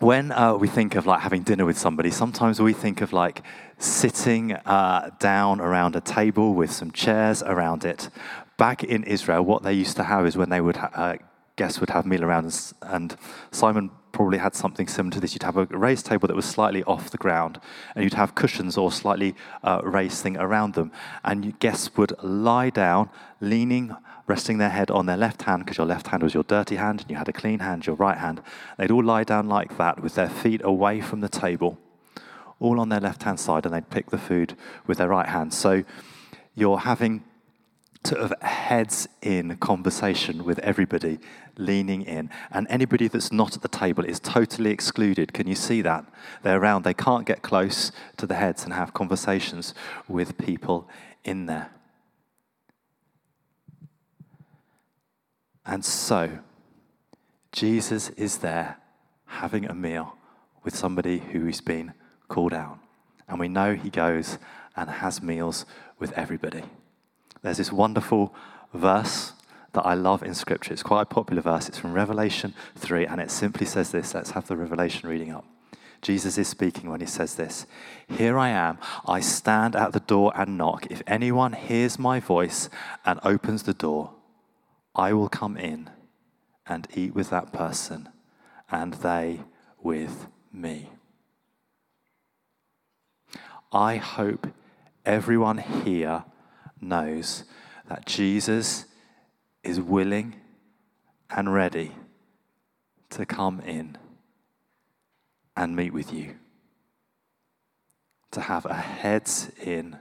When 0.00 0.32
uh, 0.32 0.54
we 0.54 0.66
think 0.66 0.94
of 0.94 1.04
like 1.04 1.20
having 1.20 1.42
dinner 1.42 1.66
with 1.66 1.76
somebody, 1.76 2.10
sometimes 2.10 2.58
we 2.58 2.72
think 2.72 3.02
of 3.02 3.12
like 3.12 3.42
sitting 3.76 4.54
uh, 4.54 5.10
down 5.18 5.60
around 5.60 5.94
a 5.94 6.00
table 6.00 6.54
with 6.54 6.72
some 6.72 6.90
chairs 6.90 7.42
around 7.42 7.84
it. 7.84 8.08
Back 8.56 8.82
in 8.82 9.04
Israel, 9.04 9.42
what 9.42 9.62
they 9.62 9.74
used 9.74 9.96
to 9.98 10.04
have 10.04 10.26
is 10.26 10.38
when 10.38 10.48
they 10.48 10.62
would 10.62 10.78
ha- 10.78 10.90
uh, 10.94 11.16
guests 11.56 11.80
would 11.80 11.90
have 11.90 12.06
meal 12.06 12.24
around, 12.24 12.50
and 12.80 13.14
Simon 13.50 13.90
probably 14.12 14.38
had 14.38 14.54
something 14.54 14.88
similar 14.88 15.12
to 15.12 15.20
this. 15.20 15.34
You'd 15.34 15.42
have 15.42 15.58
a 15.58 15.66
raised 15.66 16.06
table 16.06 16.28
that 16.28 16.34
was 16.34 16.46
slightly 16.46 16.82
off 16.84 17.10
the 17.10 17.18
ground, 17.18 17.60
and 17.94 18.02
you'd 18.02 18.14
have 18.14 18.34
cushions 18.34 18.78
or 18.78 18.90
slightly 18.90 19.34
uh, 19.62 19.82
raised 19.84 20.22
thing 20.22 20.38
around 20.38 20.72
them. 20.72 20.92
And 21.24 21.58
guests 21.58 21.94
would 21.98 22.14
lie 22.22 22.70
down, 22.70 23.10
leaning, 23.38 23.94
resting 24.30 24.58
their 24.58 24.70
head 24.70 24.90
on 24.90 25.06
their 25.06 25.16
left 25.16 25.42
hand, 25.42 25.64
because 25.64 25.76
your 25.76 25.86
left 25.86 26.06
hand 26.06 26.22
was 26.22 26.34
your 26.34 26.44
dirty 26.44 26.76
hand, 26.76 27.00
and 27.00 27.10
you 27.10 27.16
had 27.16 27.28
a 27.28 27.32
clean 27.32 27.58
hand, 27.58 27.84
your 27.84 27.96
right 27.96 28.18
hand. 28.18 28.40
They'd 28.78 28.92
all 28.92 29.04
lie 29.04 29.24
down 29.24 29.48
like 29.48 29.76
that, 29.76 30.00
with 30.00 30.14
their 30.14 30.30
feet 30.30 30.60
away 30.64 31.00
from 31.00 31.20
the 31.20 31.28
table, 31.28 31.78
all 32.60 32.78
on 32.78 32.90
their 32.90 33.00
left 33.00 33.24
hand 33.24 33.40
side, 33.40 33.66
and 33.66 33.74
they'd 33.74 33.90
pick 33.90 34.10
the 34.10 34.18
food 34.18 34.56
with 34.86 34.98
their 34.98 35.08
right 35.08 35.28
hand. 35.28 35.52
So 35.52 35.82
you're 36.54 36.78
having 36.78 37.24
sort 38.04 38.22
of 38.22 38.32
heads 38.40 39.08
in 39.20 39.56
conversation 39.56 40.44
with 40.44 40.58
everybody 40.60 41.18
leaning 41.56 42.02
in. 42.02 42.30
And 42.50 42.66
anybody 42.70 43.08
that's 43.08 43.32
not 43.32 43.56
at 43.56 43.62
the 43.62 43.68
table 43.68 44.04
is 44.04 44.20
totally 44.20 44.70
excluded. 44.70 45.34
Can 45.34 45.46
you 45.46 45.54
see 45.54 45.82
that? 45.82 46.06
They're 46.42 46.60
around, 46.60 46.84
they 46.84 46.94
can't 46.94 47.26
get 47.26 47.42
close 47.42 47.92
to 48.16 48.26
the 48.26 48.36
heads 48.36 48.64
and 48.64 48.72
have 48.72 48.94
conversations 48.94 49.74
with 50.08 50.38
people 50.38 50.88
in 51.24 51.46
there. 51.46 51.70
And 55.64 55.84
so, 55.84 56.38
Jesus 57.52 58.10
is 58.10 58.38
there 58.38 58.78
having 59.26 59.64
a 59.64 59.74
meal 59.74 60.16
with 60.64 60.74
somebody 60.74 61.18
who 61.18 61.46
has 61.46 61.60
been 61.60 61.94
called 62.28 62.52
out. 62.52 62.78
And 63.28 63.38
we 63.38 63.48
know 63.48 63.74
he 63.74 63.90
goes 63.90 64.38
and 64.76 64.90
has 64.90 65.22
meals 65.22 65.66
with 65.98 66.12
everybody. 66.12 66.62
There's 67.42 67.58
this 67.58 67.72
wonderful 67.72 68.34
verse 68.74 69.32
that 69.72 69.86
I 69.86 69.94
love 69.94 70.22
in 70.22 70.34
Scripture. 70.34 70.72
It's 70.72 70.82
quite 70.82 71.02
a 71.02 71.06
popular 71.06 71.42
verse. 71.42 71.68
It's 71.68 71.78
from 71.78 71.92
Revelation 71.92 72.54
3, 72.76 73.06
and 73.06 73.20
it 73.20 73.30
simply 73.30 73.66
says 73.66 73.92
this. 73.92 74.14
Let's 74.14 74.32
have 74.32 74.48
the 74.48 74.56
Revelation 74.56 75.08
reading 75.08 75.32
up. 75.32 75.44
Jesus 76.02 76.38
is 76.38 76.48
speaking 76.48 76.90
when 76.90 77.00
he 77.00 77.06
says 77.06 77.34
this 77.34 77.66
Here 78.08 78.38
I 78.38 78.48
am. 78.48 78.78
I 79.06 79.20
stand 79.20 79.76
at 79.76 79.92
the 79.92 80.00
door 80.00 80.32
and 80.34 80.58
knock. 80.58 80.86
If 80.90 81.02
anyone 81.06 81.52
hears 81.52 81.98
my 81.98 82.20
voice 82.20 82.68
and 83.04 83.20
opens 83.22 83.62
the 83.62 83.74
door, 83.74 84.10
I 84.94 85.12
will 85.12 85.28
come 85.28 85.56
in 85.56 85.90
and 86.66 86.86
eat 86.94 87.14
with 87.14 87.30
that 87.30 87.52
person, 87.52 88.08
and 88.70 88.94
they 88.94 89.40
with 89.82 90.26
me. 90.52 90.90
I 93.72 93.96
hope 93.96 94.48
everyone 95.04 95.58
here 95.58 96.24
knows 96.80 97.44
that 97.88 98.06
Jesus 98.06 98.86
is 99.62 99.80
willing 99.80 100.36
and 101.28 101.52
ready 101.52 101.92
to 103.10 103.26
come 103.26 103.60
in 103.60 103.96
and 105.56 105.76
meet 105.76 105.92
with 105.92 106.12
you. 106.12 106.36
To 108.32 108.40
have 108.40 108.64
a 108.66 108.74
heads 108.74 109.50
in 109.62 109.98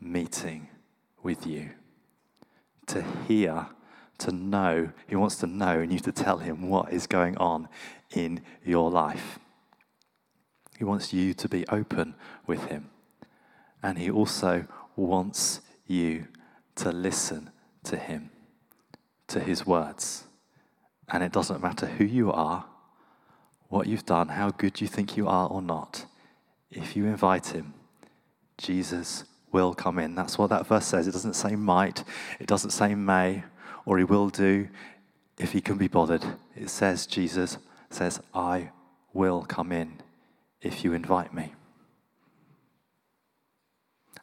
meeting 0.00 0.68
with 1.22 1.46
you. 1.46 1.70
To 2.88 3.02
hear, 3.26 3.66
to 4.18 4.32
know. 4.32 4.90
He 5.06 5.16
wants 5.16 5.36
to 5.36 5.46
know 5.46 5.80
and 5.80 5.92
you 5.92 5.98
to 6.00 6.12
tell 6.12 6.38
him 6.38 6.68
what 6.68 6.92
is 6.92 7.06
going 7.06 7.36
on 7.38 7.68
in 8.10 8.42
your 8.64 8.90
life. 8.90 9.38
He 10.78 10.84
wants 10.84 11.12
you 11.12 11.34
to 11.34 11.48
be 11.48 11.66
open 11.68 12.14
with 12.46 12.64
him. 12.66 12.90
And 13.82 13.98
he 13.98 14.10
also 14.10 14.66
wants 14.96 15.60
you 15.86 16.26
to 16.76 16.90
listen 16.90 17.50
to 17.84 17.96
him, 17.96 18.30
to 19.28 19.40
his 19.40 19.66
words. 19.66 20.24
And 21.08 21.22
it 21.22 21.32
doesn't 21.32 21.62
matter 21.62 21.86
who 21.86 22.04
you 22.04 22.32
are, 22.32 22.64
what 23.68 23.86
you've 23.86 24.06
done, 24.06 24.28
how 24.28 24.50
good 24.50 24.80
you 24.80 24.86
think 24.86 25.16
you 25.16 25.28
are 25.28 25.48
or 25.48 25.60
not. 25.60 26.06
If 26.70 26.96
you 26.96 27.06
invite 27.06 27.48
him, 27.48 27.74
Jesus 28.56 29.24
will 29.54 29.72
come 29.72 30.00
in. 30.00 30.16
That's 30.16 30.36
what 30.36 30.50
that 30.50 30.66
verse 30.66 30.84
says. 30.84 31.06
It 31.06 31.12
doesn't 31.12 31.34
say 31.34 31.54
might, 31.54 32.02
it 32.40 32.48
doesn't 32.48 32.72
say 32.72 32.94
may, 32.94 33.44
or 33.86 33.96
he 33.98 34.04
will 34.04 34.28
do 34.28 34.68
if 35.38 35.52
he 35.52 35.60
can 35.60 35.78
be 35.78 35.88
bothered. 35.88 36.24
It 36.56 36.68
says, 36.68 37.06
Jesus 37.06 37.56
says, 37.88 38.20
I 38.34 38.70
will 39.12 39.42
come 39.42 39.70
in 39.70 40.02
if 40.60 40.84
you 40.84 40.92
invite 40.92 41.32
me. 41.32 41.54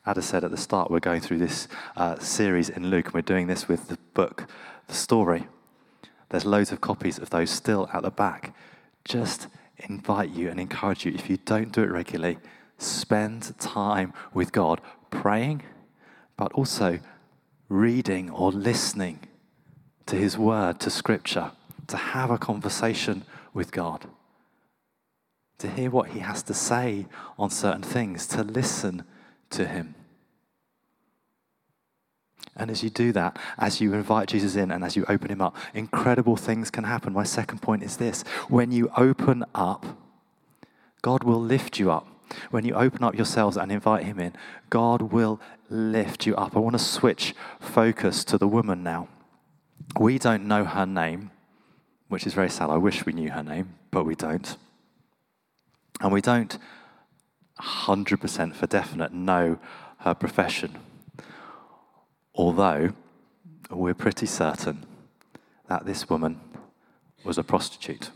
Ada 0.05 0.21
said 0.21 0.43
at 0.43 0.51
the 0.51 0.57
start, 0.57 0.91
we're 0.91 0.99
going 0.99 1.21
through 1.21 1.37
this 1.37 1.67
uh, 1.95 2.19
series 2.19 2.69
in 2.69 2.89
Luke, 2.89 3.05
and 3.05 3.13
we're 3.13 3.21
doing 3.21 3.47
this 3.47 3.67
with 3.67 3.87
the 3.87 3.97
book, 4.13 4.47
The 4.87 4.93
Story. 4.93 5.47
There's 6.29 6.45
loads 6.45 6.71
of 6.71 6.81
copies 6.81 7.19
of 7.19 7.29
those 7.29 7.49
still 7.49 7.89
at 7.93 8.03
the 8.03 8.11
back. 8.11 8.53
Just 9.05 9.47
invite 9.77 10.31
you 10.31 10.49
and 10.49 10.59
encourage 10.59 11.05
you, 11.05 11.13
if 11.13 11.29
you 11.29 11.37
don't 11.37 11.71
do 11.71 11.83
it 11.83 11.91
regularly, 11.91 12.37
spend 12.81 13.57
time 13.59 14.13
with 14.33 14.51
God 14.51 14.81
praying, 15.09 15.63
but 16.37 16.51
also 16.53 16.99
reading 17.69 18.29
or 18.29 18.51
listening 18.51 19.19
to 20.07 20.15
His 20.15 20.37
Word, 20.37 20.79
to 20.81 20.89
Scripture, 20.89 21.51
to 21.87 21.97
have 21.97 22.29
a 22.29 22.37
conversation 22.37 23.23
with 23.53 23.71
God, 23.71 24.07
to 25.59 25.69
hear 25.69 25.89
what 25.89 26.09
He 26.09 26.19
has 26.19 26.43
to 26.43 26.53
say 26.53 27.05
on 27.37 27.49
certain 27.49 27.83
things, 27.83 28.27
to 28.27 28.43
listen 28.43 29.03
to 29.51 29.67
Him. 29.67 29.95
And 32.55 32.69
as 32.69 32.83
you 32.83 32.89
do 32.89 33.11
that, 33.13 33.39
as 33.57 33.79
you 33.79 33.93
invite 33.93 34.27
Jesus 34.27 34.55
in 34.55 34.71
and 34.71 34.83
as 34.83 34.95
you 34.95 35.05
open 35.07 35.31
Him 35.31 35.41
up, 35.41 35.55
incredible 35.73 36.35
things 36.35 36.69
can 36.69 36.83
happen. 36.83 37.13
My 37.13 37.23
second 37.23 37.61
point 37.61 37.83
is 37.83 37.97
this 37.97 38.23
when 38.49 38.71
you 38.71 38.91
open 38.97 39.45
up, 39.55 39.85
God 41.01 41.23
will 41.23 41.41
lift 41.41 41.79
you 41.79 41.91
up. 41.91 42.10
When 42.49 42.65
you 42.65 42.73
open 42.75 43.03
up 43.03 43.15
yourselves 43.15 43.57
and 43.57 43.71
invite 43.71 44.05
Him 44.05 44.19
in, 44.19 44.33
God 44.69 45.01
will 45.13 45.39
lift 45.69 46.25
you 46.25 46.35
up. 46.35 46.55
I 46.55 46.59
want 46.59 46.73
to 46.73 46.79
switch 46.79 47.33
focus 47.59 48.23
to 48.25 48.37
the 48.37 48.47
woman 48.47 48.83
now. 48.83 49.07
We 49.99 50.19
don't 50.19 50.45
know 50.45 50.65
her 50.65 50.85
name, 50.85 51.31
which 52.07 52.25
is 52.25 52.33
very 52.33 52.49
sad. 52.49 52.69
I 52.69 52.77
wish 52.77 53.05
we 53.05 53.13
knew 53.13 53.31
her 53.31 53.43
name, 53.43 53.75
but 53.89 54.05
we 54.05 54.15
don't. 54.15 54.57
And 55.99 56.11
we 56.11 56.21
don't 56.21 56.57
100% 57.59 58.55
for 58.55 58.67
definite 58.67 59.13
know 59.13 59.59
her 59.99 60.13
profession. 60.13 60.77
Although 62.33 62.93
we're 63.69 63.93
pretty 63.93 64.25
certain 64.25 64.85
that 65.67 65.85
this 65.85 66.09
woman 66.09 66.39
was 67.23 67.37
a 67.37 67.43
prostitute. 67.43 68.09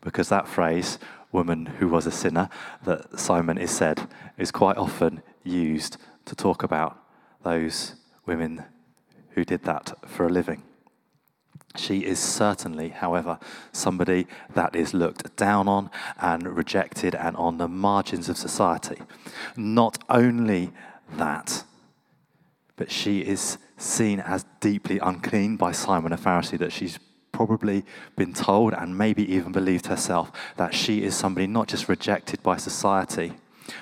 Because 0.00 0.28
that 0.28 0.48
phrase, 0.48 0.98
woman 1.32 1.66
who 1.66 1.88
was 1.88 2.06
a 2.06 2.10
sinner, 2.10 2.48
that 2.84 3.18
Simon 3.18 3.58
is 3.58 3.70
said, 3.70 4.08
is 4.36 4.50
quite 4.50 4.76
often 4.76 5.22
used 5.44 5.96
to 6.24 6.34
talk 6.34 6.62
about 6.62 6.98
those 7.42 7.94
women 8.26 8.64
who 9.30 9.44
did 9.44 9.62
that 9.64 9.92
for 10.06 10.26
a 10.26 10.30
living. 10.30 10.62
She 11.76 12.04
is 12.04 12.18
certainly, 12.18 12.88
however, 12.88 13.38
somebody 13.72 14.26
that 14.54 14.74
is 14.74 14.94
looked 14.94 15.36
down 15.36 15.68
on 15.68 15.90
and 16.20 16.56
rejected 16.56 17.14
and 17.14 17.36
on 17.36 17.58
the 17.58 17.68
margins 17.68 18.28
of 18.28 18.36
society. 18.36 18.96
Not 19.56 19.98
only 20.08 20.72
that, 21.16 21.64
but 22.76 22.90
she 22.90 23.20
is 23.20 23.58
seen 23.76 24.20
as 24.20 24.44
deeply 24.60 24.98
unclean 24.98 25.56
by 25.56 25.72
Simon, 25.72 26.12
a 26.12 26.16
Pharisee, 26.16 26.58
that 26.58 26.72
she's 26.72 26.98
probably 27.38 27.84
been 28.16 28.34
told 28.34 28.74
and 28.74 28.98
maybe 28.98 29.22
even 29.32 29.52
believed 29.52 29.86
herself 29.86 30.32
that 30.56 30.74
she 30.74 31.04
is 31.04 31.14
somebody 31.14 31.46
not 31.46 31.68
just 31.68 31.88
rejected 31.88 32.42
by 32.42 32.56
society, 32.56 33.32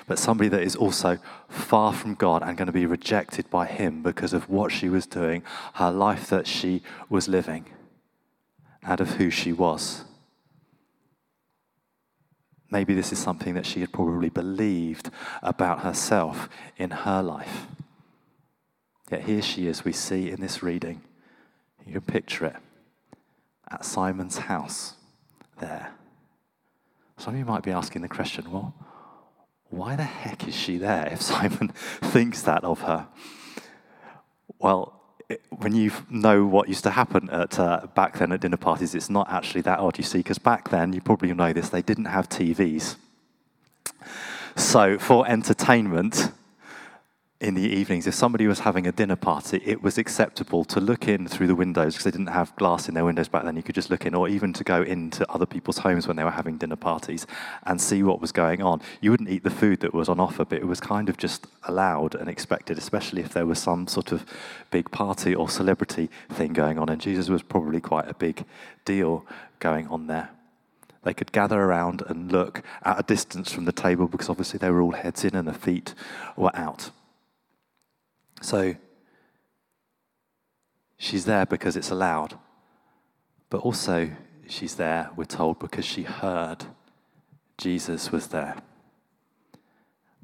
but 0.05 0.19
somebody 0.19 0.47
that 0.47 0.61
is 0.61 0.75
also 0.75 1.17
far 1.49 1.91
from 1.91 2.13
God 2.13 2.43
and 2.43 2.55
going 2.55 2.67
to 2.67 2.71
be 2.71 2.85
rejected 2.85 3.49
by 3.49 3.65
Him 3.65 4.03
because 4.03 4.31
of 4.31 4.47
what 4.47 4.71
she 4.71 4.89
was 4.89 5.07
doing, 5.07 5.41
her 5.73 5.89
life 5.89 6.29
that 6.29 6.45
she 6.45 6.83
was 7.09 7.27
living, 7.27 7.65
and 8.83 9.01
of 9.01 9.13
who 9.13 9.31
she 9.31 9.51
was. 9.51 10.03
Maybe 12.69 12.93
this 12.93 13.11
is 13.11 13.17
something 13.17 13.55
that 13.55 13.65
she 13.65 13.79
had 13.79 13.91
probably 13.91 14.29
believed 14.29 15.09
about 15.41 15.79
herself 15.79 16.47
in 16.77 16.91
her 16.91 17.23
life. 17.23 17.65
Yet 19.09 19.23
here 19.23 19.41
she 19.41 19.65
is, 19.65 19.83
we 19.83 19.93
see 19.93 20.29
in 20.29 20.41
this 20.41 20.61
reading. 20.61 21.01
You 21.87 21.93
can 21.93 22.01
picture 22.01 22.45
it 22.45 22.57
at 23.71 23.85
Simon's 23.85 24.37
house 24.37 24.93
there. 25.59 25.91
Some 27.17 27.33
of 27.33 27.39
you 27.39 27.45
might 27.45 27.63
be 27.63 27.71
asking 27.71 28.03
the 28.03 28.07
question, 28.07 28.51
well, 28.51 28.73
why 29.69 29.95
the 29.95 30.03
heck 30.03 30.47
is 30.47 30.55
she 30.55 30.77
there 30.77 31.07
if 31.11 31.21
Simon 31.33 31.69
thinks 32.01 32.41
that 32.43 32.63
of 32.63 32.81
her? 32.81 33.07
Well, 34.59 34.93
it, 35.29 35.41
when 35.49 35.75
you 35.75 35.91
know 36.09 36.45
what 36.45 36.69
used 36.69 36.83
to 36.83 36.91
happen 36.91 37.29
at 37.29 37.59
uh, 37.59 37.87
back 37.95 38.17
then 38.17 38.31
at 38.31 38.39
dinner 38.39 38.57
parties, 38.57 38.95
it's 38.95 39.09
not 39.09 39.29
actually 39.29 39.61
that 39.61 39.79
odd, 39.79 39.97
you 39.97 40.03
see, 40.03 40.19
because 40.19 40.37
back 40.37 40.69
then, 40.69 40.93
you 40.93 41.01
probably 41.01 41.33
know 41.33 41.51
this, 41.51 41.69
they 41.69 41.81
didn't 41.81 42.05
have 42.05 42.29
TVs. 42.29 42.95
So 44.55 44.97
for 44.97 45.27
entertainment, 45.27 46.31
in 47.39 47.53
the 47.53 47.61
evenings, 47.61 48.07
if 48.07 48.15
somebody 48.15 48.47
was 48.47 48.61
having 48.61 48.87
a 48.87 48.91
dinner 48.91 49.15
party, 49.15 49.61
it 49.63 49.83
was 49.83 49.99
acceptable 49.99 50.65
to 50.65 50.79
look 50.79 51.07
in 51.07 51.27
through 51.27 51.45
the 51.45 51.53
windows 51.53 51.93
because 51.93 52.05
they 52.05 52.11
didn't 52.11 52.33
have 52.33 52.55
glass 52.55 52.87
in 52.87 52.95
their 52.95 53.05
windows 53.05 53.27
back 53.27 53.43
then. 53.43 53.55
You 53.55 53.61
could 53.61 53.75
just 53.75 53.91
look 53.91 54.07
in, 54.07 54.15
or 54.15 54.27
even 54.27 54.53
to 54.53 54.63
go 54.63 54.81
into 54.81 55.29
other 55.31 55.45
people's 55.45 55.77
homes 55.77 56.07
when 56.07 56.17
they 56.17 56.23
were 56.23 56.31
having 56.31 56.57
dinner 56.57 56.75
parties 56.75 57.27
and 57.63 57.79
see 57.79 58.01
what 58.01 58.19
was 58.19 58.31
going 58.31 58.63
on. 58.63 58.81
You 59.01 59.11
wouldn't 59.11 59.29
eat 59.29 59.43
the 59.43 59.51
food 59.51 59.81
that 59.81 59.93
was 59.93 60.09
on 60.09 60.19
offer, 60.19 60.45
but 60.45 60.57
it 60.57 60.65
was 60.65 60.79
kind 60.79 61.09
of 61.09 61.17
just 61.17 61.45
allowed 61.65 62.15
and 62.15 62.27
expected, 62.27 62.79
especially 62.79 63.21
if 63.21 63.33
there 63.33 63.45
was 63.45 63.59
some 63.59 63.85
sort 63.85 64.11
of 64.11 64.25
big 64.71 64.89
party 64.89 65.35
or 65.35 65.47
celebrity 65.47 66.09
thing 66.29 66.53
going 66.53 66.79
on. 66.79 66.89
And 66.89 66.99
Jesus 66.99 67.29
was 67.29 67.43
probably 67.43 67.79
quite 67.79 68.09
a 68.09 68.15
big 68.15 68.45
deal 68.83 69.27
going 69.59 69.87
on 69.89 70.07
there. 70.07 70.29
They 71.03 71.13
could 71.13 71.31
gather 71.31 71.61
around 71.61 72.01
and 72.07 72.31
look 72.31 72.63
at 72.83 72.99
a 72.99 73.03
distance 73.03 73.51
from 73.51 73.65
the 73.65 73.71
table 73.71 74.07
because 74.07 74.27
obviously 74.27 74.57
they 74.57 74.71
were 74.71 74.81
all 74.81 74.93
heads 74.93 75.23
in 75.23 75.35
and 75.35 75.47
the 75.47 75.53
feet 75.53 75.93
were 76.35 76.53
out. 76.55 76.89
So 78.47 78.75
she's 80.97 81.25
there 81.25 81.45
because 81.45 81.75
it's 81.75 81.91
allowed, 81.91 82.39
but 83.49 83.57
also 83.57 84.09
she's 84.47 84.75
there, 84.75 85.09
we're 85.17 85.25
told, 85.25 85.59
because 85.59 85.83
she 85.83 86.03
heard 86.03 86.63
Jesus 87.57 88.09
was 88.09 88.27
there. 88.27 88.55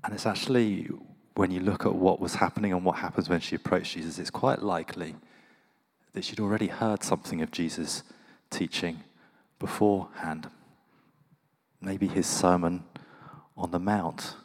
And 0.05 0.13
it's 0.13 0.25
actually, 0.25 0.87
when 1.35 1.51
you 1.51 1.59
look 1.59 1.85
at 1.85 1.95
what 1.95 2.21
was 2.21 2.35
happening 2.35 2.71
and 2.71 2.85
what 2.85 2.99
happens 2.99 3.27
when 3.27 3.41
she 3.41 3.57
approached 3.57 3.95
Jesus, 3.95 4.17
it's 4.17 4.29
quite 4.29 4.61
likely 4.61 5.17
that 6.13 6.23
she'd 6.23 6.39
already 6.39 6.67
heard 6.67 7.03
something 7.03 7.41
of 7.41 7.51
Jesus' 7.51 8.03
teaching 8.49 9.03
beforehand. 9.59 10.49
Maybe 11.81 12.07
his 12.07 12.25
sermon 12.25 12.85
on 13.57 13.71
the 13.71 13.79
Mount 13.79 14.35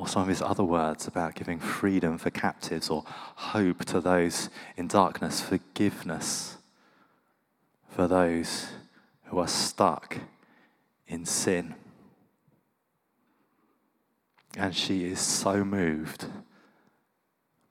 or 0.00 0.08
some 0.08 0.22
of 0.22 0.28
his 0.28 0.40
other 0.40 0.64
words 0.64 1.06
about 1.06 1.34
giving 1.34 1.58
freedom 1.58 2.16
for 2.16 2.30
captives 2.30 2.88
or 2.88 3.04
hope 3.06 3.84
to 3.84 4.00
those 4.00 4.48
in 4.78 4.88
darkness, 4.88 5.42
forgiveness 5.42 6.56
for 7.86 8.08
those 8.08 8.68
who 9.24 9.38
are 9.38 9.46
stuck 9.46 10.16
in 11.06 11.26
sin. 11.26 11.74
And 14.56 14.74
she 14.74 15.04
is 15.04 15.20
so 15.20 15.64
moved 15.64 16.24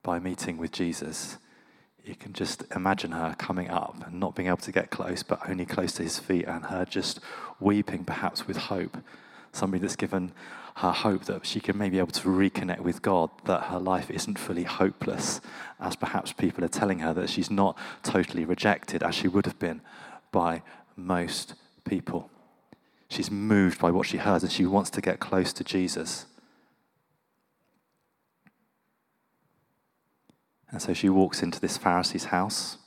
by 0.04 0.20
meeting 0.20 0.58
with 0.58 0.72
Jesus. 0.72 1.40
You 2.06 2.14
can 2.14 2.34
just 2.34 2.64
imagine 2.76 3.12
her 3.14 3.34
coming 3.40 3.72
up 3.72 4.06
and 4.06 4.20
not 4.20 4.36
being 4.36 4.50
able 4.50 4.58
to 4.58 4.72
get 4.72 4.92
close, 4.92 5.24
but 5.24 5.50
only 5.50 5.66
close 5.66 5.94
to 5.94 6.04
his 6.04 6.20
feet, 6.20 6.46
and 6.46 6.66
her 6.66 6.86
just 6.86 7.22
weeping, 7.60 8.04
perhaps 8.04 8.46
with 8.46 8.58
hope. 8.58 8.98
Somebody 9.52 9.82
that's 9.82 9.96
given 9.96 10.32
her 10.78 10.92
hope 10.92 11.26
that 11.26 11.46
she 11.46 11.60
can 11.60 11.78
maybe 11.78 11.96
be 11.96 12.00
able 12.00 12.12
to 12.12 12.28
reconnect 12.28 12.82
with 12.82 13.02
God, 13.02 13.30
that 13.46 13.66
her 13.66 13.80
life 13.80 14.10
isn't 14.10 14.40
fully 14.40 14.64
hopeless, 14.64 15.42
as 15.80 15.96
perhaps 15.96 16.32
people 16.32 16.64
are 16.64 16.70
telling 16.70 17.00
her, 17.00 17.14
that 17.14 17.30
she's 17.30 17.52
not 17.52 17.78
totally 18.04 18.46
rejected, 18.46 19.04
as 19.04 19.16
she 19.16 19.28
would 19.28 19.46
have 19.46 19.60
been 19.60 19.82
by 20.32 20.62
most 20.96 21.56
people. 21.84 22.30
She's 23.10 23.32
moved 23.32 23.80
by 23.80 23.92
what 23.92 24.08
she 24.08 24.18
heard 24.18 24.44
and 24.44 24.52
she 24.52 24.66
wants 24.66 24.90
to 24.92 25.02
get 25.02 25.20
close 25.20 25.52
to 25.54 25.64
Jesus. 25.64 26.28
And 30.72 30.82
so 30.82 30.94
she 30.94 31.10
walks 31.10 31.42
into 31.42 31.60
this 31.60 31.78
Pharisee's 31.78 32.26
house, 32.26 32.78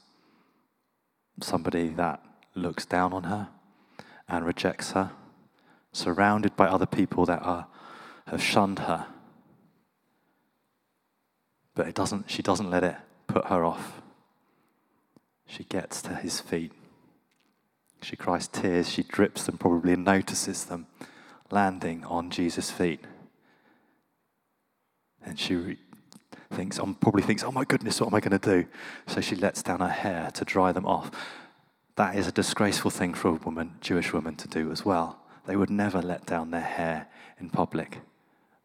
somebody 1.41 1.89
that 1.89 2.23
looks 2.55 2.87
down 2.87 3.13
on 3.13 3.25
her 3.25 3.49
and 4.29 4.47
rejects 4.47 4.93
her, 4.93 5.11
surrounded 5.93 6.55
by 6.55 6.67
other 6.69 6.87
people 6.87 7.27
that 7.27 7.43
are 7.43 7.67
have 8.27 8.43
shunned 8.43 8.81
her. 8.81 9.07
But 11.75 11.89
it 11.89 11.95
doesn't, 11.95 12.31
she 12.31 12.43
doesn't 12.43 12.71
let 12.71 12.85
it 12.85 12.97
put 13.27 13.47
her 13.47 13.65
off. 13.65 14.03
She 15.47 15.65
gets 15.65 16.03
to 16.03 16.15
his 16.15 16.41
feet. 16.41 16.73
She 18.03 18.17
cries 18.17 18.49
tears, 18.49 18.91
she 18.91 19.03
drips 19.03 19.45
them 19.45 19.59
probably 19.59 19.93
and 19.93 20.05
notices 20.05 20.65
them 20.65 20.87
landing 21.51 22.05
on 22.05 22.31
Jesus' 22.31 22.71
feet. 22.71 23.05
And 25.25 25.39
she 25.39 25.55
re- 25.55 25.79
thinks, 26.51 26.79
um, 26.79 26.97
probably 26.97 27.23
thinks, 27.23 27.45
oh 27.45 27.53
my 27.53 27.65
goodness, 27.65 28.01
what 28.01 28.09
am 28.09 28.15
I 28.15 28.21
going 28.21 28.39
to 28.39 28.63
do? 28.63 28.67
So 29.07 29.21
she 29.21 29.37
lets 29.37 29.63
down 29.63 29.81
her 29.81 29.89
hair 29.89 30.31
to 30.35 30.45
dry 30.45 30.73
them 30.73 30.85
off. 30.85 31.11
That 31.97 32.17
is 32.17 32.27
a 32.27 32.33
disgraceful 32.33 32.91
thing 32.91 33.15
for 33.15 33.29
a 33.29 33.35
woman, 33.35 33.77
Jewish 33.81 34.13
woman, 34.13 34.35
to 34.37 34.49
do 34.49 34.73
as 34.73 34.85
well. 34.85 35.21
They 35.47 35.57
would 35.57 35.71
never 35.71 36.03
let 36.03 36.27
down 36.27 36.51
their 36.51 36.61
hair 36.61 37.07
in 37.39 37.51
public 37.51 38.01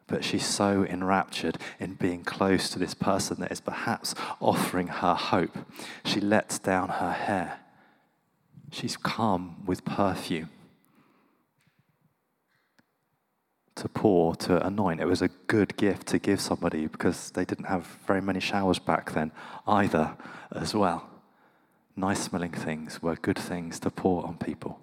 but 0.08 0.24
she's 0.24 0.44
so 0.44 0.84
enraptured 0.84 1.58
in 1.78 1.94
being 1.94 2.24
close 2.24 2.68
to 2.70 2.78
this 2.78 2.94
person 2.94 3.40
that 3.40 3.52
is 3.52 3.60
perhaps 3.60 4.14
offering 4.40 4.88
her 4.88 5.14
hope. 5.14 5.56
She 6.04 6.20
lets 6.20 6.58
down 6.58 6.88
her 6.88 7.12
hair. 7.12 7.60
She's 8.72 8.96
come 8.96 9.64
with 9.64 9.84
perfume 9.84 10.50
to 13.78 13.88
pour, 13.88 14.34
to 14.34 14.64
anoint. 14.66 15.00
It 15.00 15.06
was 15.06 15.22
a 15.22 15.28
good 15.46 15.76
gift 15.76 16.08
to 16.08 16.18
give 16.18 16.40
somebody 16.40 16.86
because 16.86 17.30
they 17.30 17.44
didn't 17.44 17.66
have 17.66 17.86
very 18.06 18.20
many 18.20 18.40
showers 18.40 18.78
back 18.80 19.12
then 19.12 19.30
either, 19.66 20.16
as 20.50 20.74
well. 20.74 21.08
Nice 21.96 22.24
smelling 22.24 22.52
things 22.52 23.00
were 23.02 23.16
good 23.16 23.38
things 23.38 23.78
to 23.80 23.90
pour 23.90 24.26
on 24.26 24.36
people. 24.36 24.80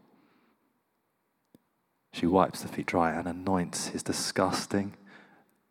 She 2.14 2.26
wipes 2.26 2.62
the 2.62 2.70
feet 2.70 2.86
dry 2.86 3.12
and 3.12 3.28
anoints 3.28 3.88
his 3.88 4.02
disgusting, 4.02 4.96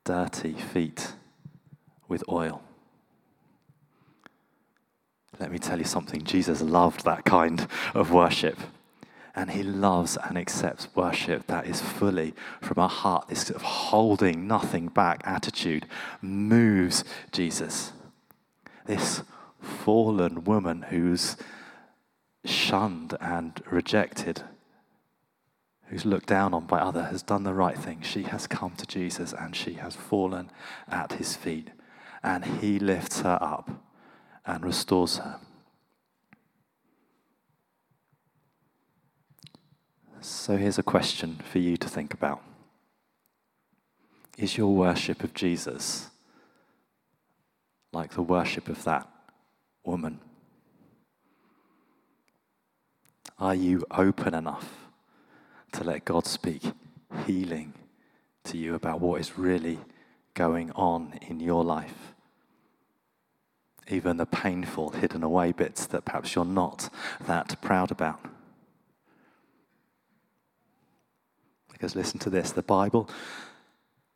dirty 0.04 0.52
feet 0.52 1.12
with 2.08 2.22
oil. 2.28 2.62
Let 5.40 5.50
me 5.50 5.58
tell 5.58 5.78
you 5.78 5.84
something 5.84 6.22
Jesus 6.22 6.60
loved 6.60 7.04
that 7.04 7.24
kind 7.24 7.66
of 7.94 8.12
worship. 8.12 8.58
And 9.34 9.50
he 9.50 9.64
loves 9.64 10.16
and 10.16 10.38
accepts 10.38 10.86
worship 10.94 11.48
that 11.48 11.66
is 11.66 11.80
fully 11.80 12.34
from 12.60 12.78
our 12.78 12.88
heart. 12.88 13.28
This 13.28 13.46
sort 13.46 13.56
of 13.56 13.62
holding 13.62 14.46
nothing 14.46 14.86
back 14.86 15.22
attitude 15.24 15.86
moves 16.22 17.02
Jesus. 17.32 17.92
This 18.86 19.22
fallen 19.60 20.44
woman 20.44 20.82
who's 20.82 21.36
shunned 22.44 23.16
and 23.20 23.60
rejected 23.68 24.42
who's 25.86 26.04
looked 26.04 26.26
down 26.26 26.54
on 26.54 26.66
by 26.66 26.78
other, 26.78 27.04
has 27.04 27.22
done 27.22 27.44
the 27.44 27.54
right 27.54 27.76
thing. 27.76 28.00
She 28.02 28.22
has 28.24 28.46
come 28.46 28.72
to 28.76 28.86
Jesus 28.86 29.32
and 29.32 29.54
she 29.54 29.74
has 29.74 29.94
fallen 29.94 30.50
at 30.88 31.14
his 31.14 31.36
feet. 31.36 31.70
And 32.22 32.44
he 32.44 32.78
lifts 32.78 33.20
her 33.20 33.38
up 33.40 33.70
and 34.46 34.64
restores 34.64 35.18
her. 35.18 35.38
So 40.20 40.56
here's 40.56 40.78
a 40.78 40.82
question 40.82 41.36
for 41.50 41.58
you 41.58 41.76
to 41.76 41.88
think 41.88 42.14
about 42.14 42.42
Is 44.38 44.56
your 44.56 44.74
worship 44.74 45.22
of 45.22 45.34
Jesus 45.34 46.08
like 47.92 48.14
the 48.14 48.22
worship 48.22 48.68
of 48.68 48.84
that 48.84 49.06
woman? 49.84 50.20
Are 53.38 53.54
you 53.54 53.84
open 53.90 54.32
enough? 54.32 54.83
To 55.74 55.84
let 55.84 56.04
God 56.04 56.26
speak 56.26 56.62
healing 57.26 57.74
to 58.44 58.56
you 58.56 58.74
about 58.74 59.00
what 59.00 59.20
is 59.20 59.38
really 59.38 59.78
going 60.34 60.70
on 60.72 61.18
in 61.22 61.40
your 61.40 61.64
life. 61.64 62.14
Even 63.88 64.16
the 64.16 64.26
painful, 64.26 64.90
hidden 64.90 65.22
away 65.22 65.52
bits 65.52 65.86
that 65.86 66.04
perhaps 66.04 66.34
you're 66.34 66.44
not 66.44 66.88
that 67.26 67.60
proud 67.60 67.90
about. 67.90 68.20
Because 71.72 71.96
listen 71.96 72.18
to 72.20 72.30
this 72.30 72.52
the 72.52 72.62
Bible 72.62 73.10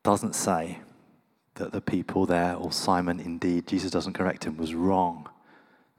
doesn't 0.02 0.34
say 0.34 0.78
that 1.56 1.72
the 1.72 1.80
people 1.80 2.24
there, 2.24 2.54
or 2.54 2.72
Simon 2.72 3.18
indeed, 3.18 3.66
Jesus 3.66 3.90
doesn't 3.90 4.12
correct 4.12 4.44
him, 4.44 4.56
was 4.56 4.74
wrong 4.74 5.28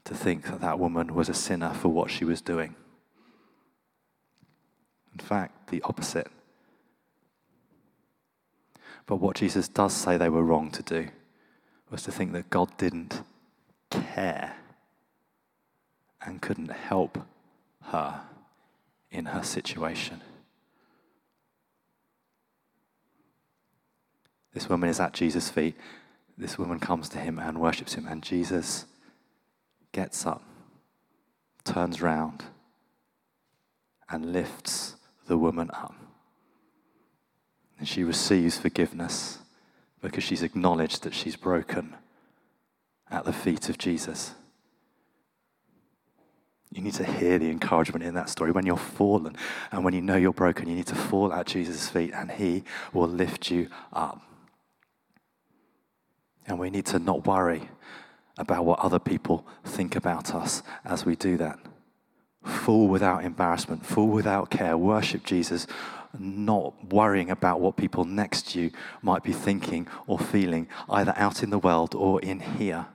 to 0.04 0.14
think 0.14 0.46
that 0.46 0.62
that 0.62 0.78
woman 0.78 1.14
was 1.14 1.28
a 1.28 1.34
sinner 1.34 1.74
for 1.74 1.88
what 1.88 2.10
she 2.10 2.24
was 2.24 2.40
doing. 2.40 2.74
Fact, 5.20 5.70
the 5.70 5.82
opposite. 5.82 6.28
But 9.06 9.16
what 9.16 9.36
Jesus 9.36 9.68
does 9.68 9.94
say 9.94 10.16
they 10.16 10.28
were 10.28 10.42
wrong 10.42 10.70
to 10.70 10.82
do 10.82 11.08
was 11.90 12.02
to 12.04 12.12
think 12.12 12.32
that 12.32 12.50
God 12.50 12.76
didn't 12.78 13.22
care 13.90 14.54
and 16.24 16.40
couldn't 16.40 16.70
help 16.70 17.18
her 17.86 18.20
in 19.10 19.26
her 19.26 19.42
situation. 19.42 20.20
This 24.54 24.68
woman 24.68 24.88
is 24.88 25.00
at 25.00 25.12
Jesus' 25.12 25.50
feet. 25.50 25.76
This 26.36 26.58
woman 26.58 26.78
comes 26.78 27.08
to 27.10 27.18
him 27.18 27.38
and 27.38 27.60
worships 27.60 27.94
him, 27.94 28.06
and 28.06 28.22
Jesus 28.22 28.86
gets 29.92 30.24
up, 30.26 30.42
turns 31.64 32.00
round, 32.00 32.44
and 34.08 34.32
lifts 34.32 34.96
the 35.30 35.38
woman 35.38 35.70
up. 35.72 35.94
And 37.78 37.88
she 37.88 38.02
receives 38.02 38.58
forgiveness 38.58 39.38
because 40.02 40.24
she's 40.24 40.42
acknowledged 40.42 41.04
that 41.04 41.14
she's 41.14 41.36
broken 41.36 41.94
at 43.08 43.24
the 43.24 43.32
feet 43.32 43.68
of 43.68 43.78
Jesus. 43.78 44.34
You 46.72 46.82
need 46.82 46.94
to 46.94 47.04
hear 47.04 47.38
the 47.38 47.48
encouragement 47.48 48.04
in 48.04 48.14
that 48.14 48.28
story. 48.28 48.50
When 48.50 48.66
you're 48.66 48.76
fallen 48.76 49.36
and 49.70 49.84
when 49.84 49.94
you 49.94 50.02
know 50.02 50.16
you're 50.16 50.32
broken, 50.32 50.68
you 50.68 50.74
need 50.74 50.88
to 50.88 50.96
fall 50.96 51.32
at 51.32 51.46
Jesus' 51.46 51.88
feet 51.88 52.12
and 52.12 52.32
he 52.32 52.64
will 52.92 53.08
lift 53.08 53.52
you 53.52 53.68
up. 53.92 54.20
And 56.46 56.58
we 56.58 56.70
need 56.70 56.86
to 56.86 56.98
not 56.98 57.24
worry 57.24 57.68
about 58.36 58.64
what 58.64 58.80
other 58.80 58.98
people 58.98 59.46
think 59.64 59.94
about 59.94 60.34
us 60.34 60.64
as 60.84 61.06
we 61.06 61.14
do 61.14 61.36
that. 61.36 61.60
Fall 62.42 62.88
without 62.88 63.24
embarrassment, 63.24 63.84
fall 63.84 64.08
without 64.08 64.50
care, 64.50 64.76
worship 64.76 65.24
Jesus, 65.24 65.66
not 66.18 66.92
worrying 66.92 67.30
about 67.30 67.60
what 67.60 67.76
people 67.76 68.04
next 68.04 68.50
to 68.50 68.60
you 68.60 68.70
might 69.02 69.22
be 69.22 69.32
thinking 69.32 69.86
or 70.06 70.18
feeling, 70.18 70.66
either 70.88 71.14
out 71.16 71.42
in 71.42 71.50
the 71.50 71.58
world 71.58 71.94
or 71.94 72.20
in 72.20 72.40
here. 72.40 72.86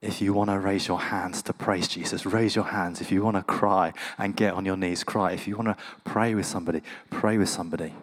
If 0.00 0.20
you 0.20 0.32
want 0.32 0.50
to 0.50 0.58
raise 0.58 0.88
your 0.88 0.98
hands 0.98 1.42
to 1.42 1.52
praise 1.52 1.86
Jesus, 1.86 2.26
raise 2.26 2.56
your 2.56 2.64
hands. 2.64 3.00
If 3.00 3.12
you 3.12 3.22
want 3.22 3.36
to 3.36 3.42
cry 3.42 3.92
and 4.18 4.34
get 4.34 4.54
on 4.54 4.64
your 4.64 4.76
knees, 4.76 5.04
cry. 5.04 5.30
If 5.32 5.46
you 5.46 5.56
want 5.56 5.68
to 5.68 5.76
pray 6.04 6.34
with 6.34 6.46
somebody, 6.46 6.82
pray 7.08 7.38
with 7.38 7.48
somebody. 7.48 7.94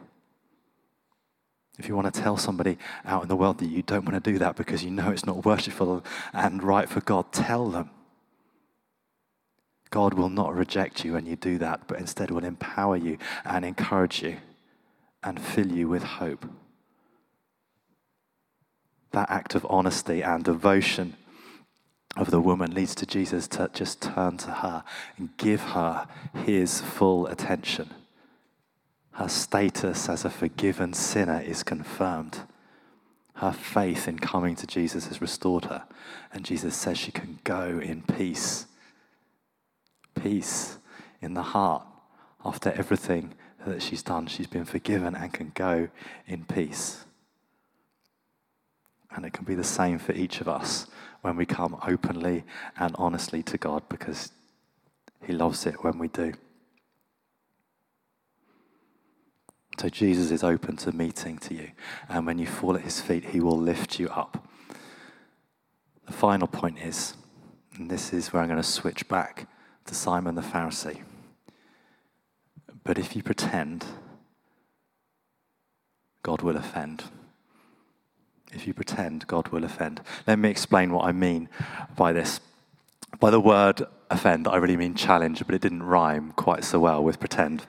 If 1.77 1.89
you 1.89 1.95
want 1.95 2.13
to 2.13 2.21
tell 2.21 2.37
somebody 2.37 2.77
out 3.03 3.23
in 3.23 3.27
the 3.27 3.35
world 3.35 3.57
that 3.59 3.67
you 3.67 3.81
don't 3.81 4.05
want 4.05 4.23
to 4.23 4.31
do 4.31 4.37
that 4.39 4.55
because 4.55 4.83
you 4.83 4.91
know 4.91 5.11
it's 5.11 5.25
not 5.25 5.45
worshipful 5.45 6.05
and 6.31 6.63
right 6.63 6.87
for 6.87 7.01
God, 7.01 7.33
tell 7.33 7.69
them. 7.69 7.89
God 9.89 10.13
will 10.13 10.29
not 10.29 10.55
reject 10.55 11.03
you 11.03 11.13
when 11.13 11.25
you 11.25 11.35
do 11.35 11.57
that, 11.57 11.81
but 11.87 11.99
instead 11.99 12.31
will 12.31 12.43
empower 12.43 12.95
you 12.95 13.17
and 13.43 13.65
encourage 13.65 14.21
you 14.21 14.37
and 15.23 15.41
fill 15.41 15.71
you 15.71 15.87
with 15.87 16.03
hope. 16.03 16.45
That 19.11 19.29
act 19.29 19.55
of 19.55 19.65
honesty 19.69 20.21
and 20.21 20.43
devotion 20.43 21.15
of 22.15 22.31
the 22.31 22.41
woman 22.41 22.73
leads 22.73 22.93
to 22.95 23.05
Jesus 23.05 23.47
to 23.49 23.69
just 23.73 24.01
turn 24.01 24.37
to 24.37 24.51
her 24.51 24.83
and 25.17 25.35
give 25.37 25.61
her 25.61 26.07
his 26.45 26.81
full 26.81 27.25
attention 27.27 27.89
her 29.19 29.27
status 29.27 30.07
as 30.07 30.23
a 30.23 30.29
forgiven 30.29 30.93
sinner 30.93 31.41
is 31.41 31.61
confirmed. 31.61 32.39
Her 33.33 33.51
faith 33.51 34.07
in 34.07 34.17
coming 34.17 34.55
to 34.55 34.65
Jesus 34.65 35.07
has 35.07 35.19
restored 35.19 35.65
her. 35.65 35.83
And 36.31 36.45
Jesus 36.45 36.73
says 36.73 36.97
she 36.97 37.11
can 37.11 37.39
go 37.43 37.79
in 37.83 38.01
peace. 38.03 38.65
Peace 40.21 40.77
in 41.21 41.33
the 41.33 41.43
heart. 41.43 41.85
After 42.45 42.71
everything 42.71 43.33
that 43.65 43.81
she's 43.81 44.03
done, 44.03 44.27
she's 44.27 44.47
been 44.47 44.65
forgiven 44.65 45.15
and 45.15 45.33
can 45.33 45.51
go 45.53 45.89
in 46.27 46.45
peace. 46.45 47.05
And 49.11 49.25
it 49.25 49.33
can 49.33 49.43
be 49.43 49.55
the 49.55 49.63
same 49.63 49.99
for 49.99 50.13
each 50.13 50.39
of 50.39 50.47
us 50.47 50.87
when 51.21 51.35
we 51.35 51.45
come 51.45 51.77
openly 51.85 52.43
and 52.77 52.95
honestly 52.97 53.43
to 53.43 53.57
God 53.57 53.83
because 53.89 54.31
He 55.25 55.33
loves 55.33 55.65
it 55.65 55.83
when 55.83 55.97
we 55.97 56.07
do. 56.07 56.33
So 59.79 59.87
Jesus 59.87 60.29
is 60.31 60.43
open 60.43 60.75
to 60.77 60.91
meeting 60.91 61.37
to 61.37 61.53
you. 61.53 61.71
And 62.09 62.25
when 62.25 62.37
you 62.37 62.45
fall 62.45 62.75
at 62.75 62.81
his 62.81 62.99
feet, 62.99 63.23
he 63.23 63.39
will 63.39 63.57
lift 63.57 63.97
you 63.97 64.09
up. 64.09 64.45
The 66.05 66.11
final 66.11 66.47
point 66.47 66.79
is, 66.79 67.15
and 67.75 67.89
this 67.89 68.11
is 68.11 68.33
where 68.33 68.41
I'm 68.41 68.49
going 68.49 68.61
to 68.61 68.67
switch 68.67 69.07
back 69.07 69.47
to 69.89 69.95
Simon 69.95 70.35
the 70.35 70.41
Pharisee. 70.41 71.01
But 72.83 72.99
if 72.99 73.15
you 73.15 73.23
pretend, 73.23 73.85
God 76.21 76.43
will 76.43 76.57
offend. 76.57 77.05
If 78.53 78.67
you 78.67 78.73
pretend, 78.75 79.25
God 79.25 79.47
will 79.47 79.63
offend. 79.63 80.01
Let 80.27 80.37
me 80.37 80.49
explain 80.49 80.93
what 80.93 81.05
I 81.05 81.11
mean 81.11 81.49
by 81.95 82.13
this. 82.13 82.39
By 83.19 83.31
the 83.31 83.39
word 83.39 83.81
offend, 84.11 84.47
I 84.47 84.57
really 84.57 84.77
mean 84.77 84.93
challenge, 84.93 85.43
but 85.43 85.55
it 85.55 85.61
didn't 85.61 85.81
rhyme 85.81 86.33
quite 86.33 86.63
so 86.63 86.79
well 86.79 87.03
with 87.03 87.19
pretend. 87.19 87.65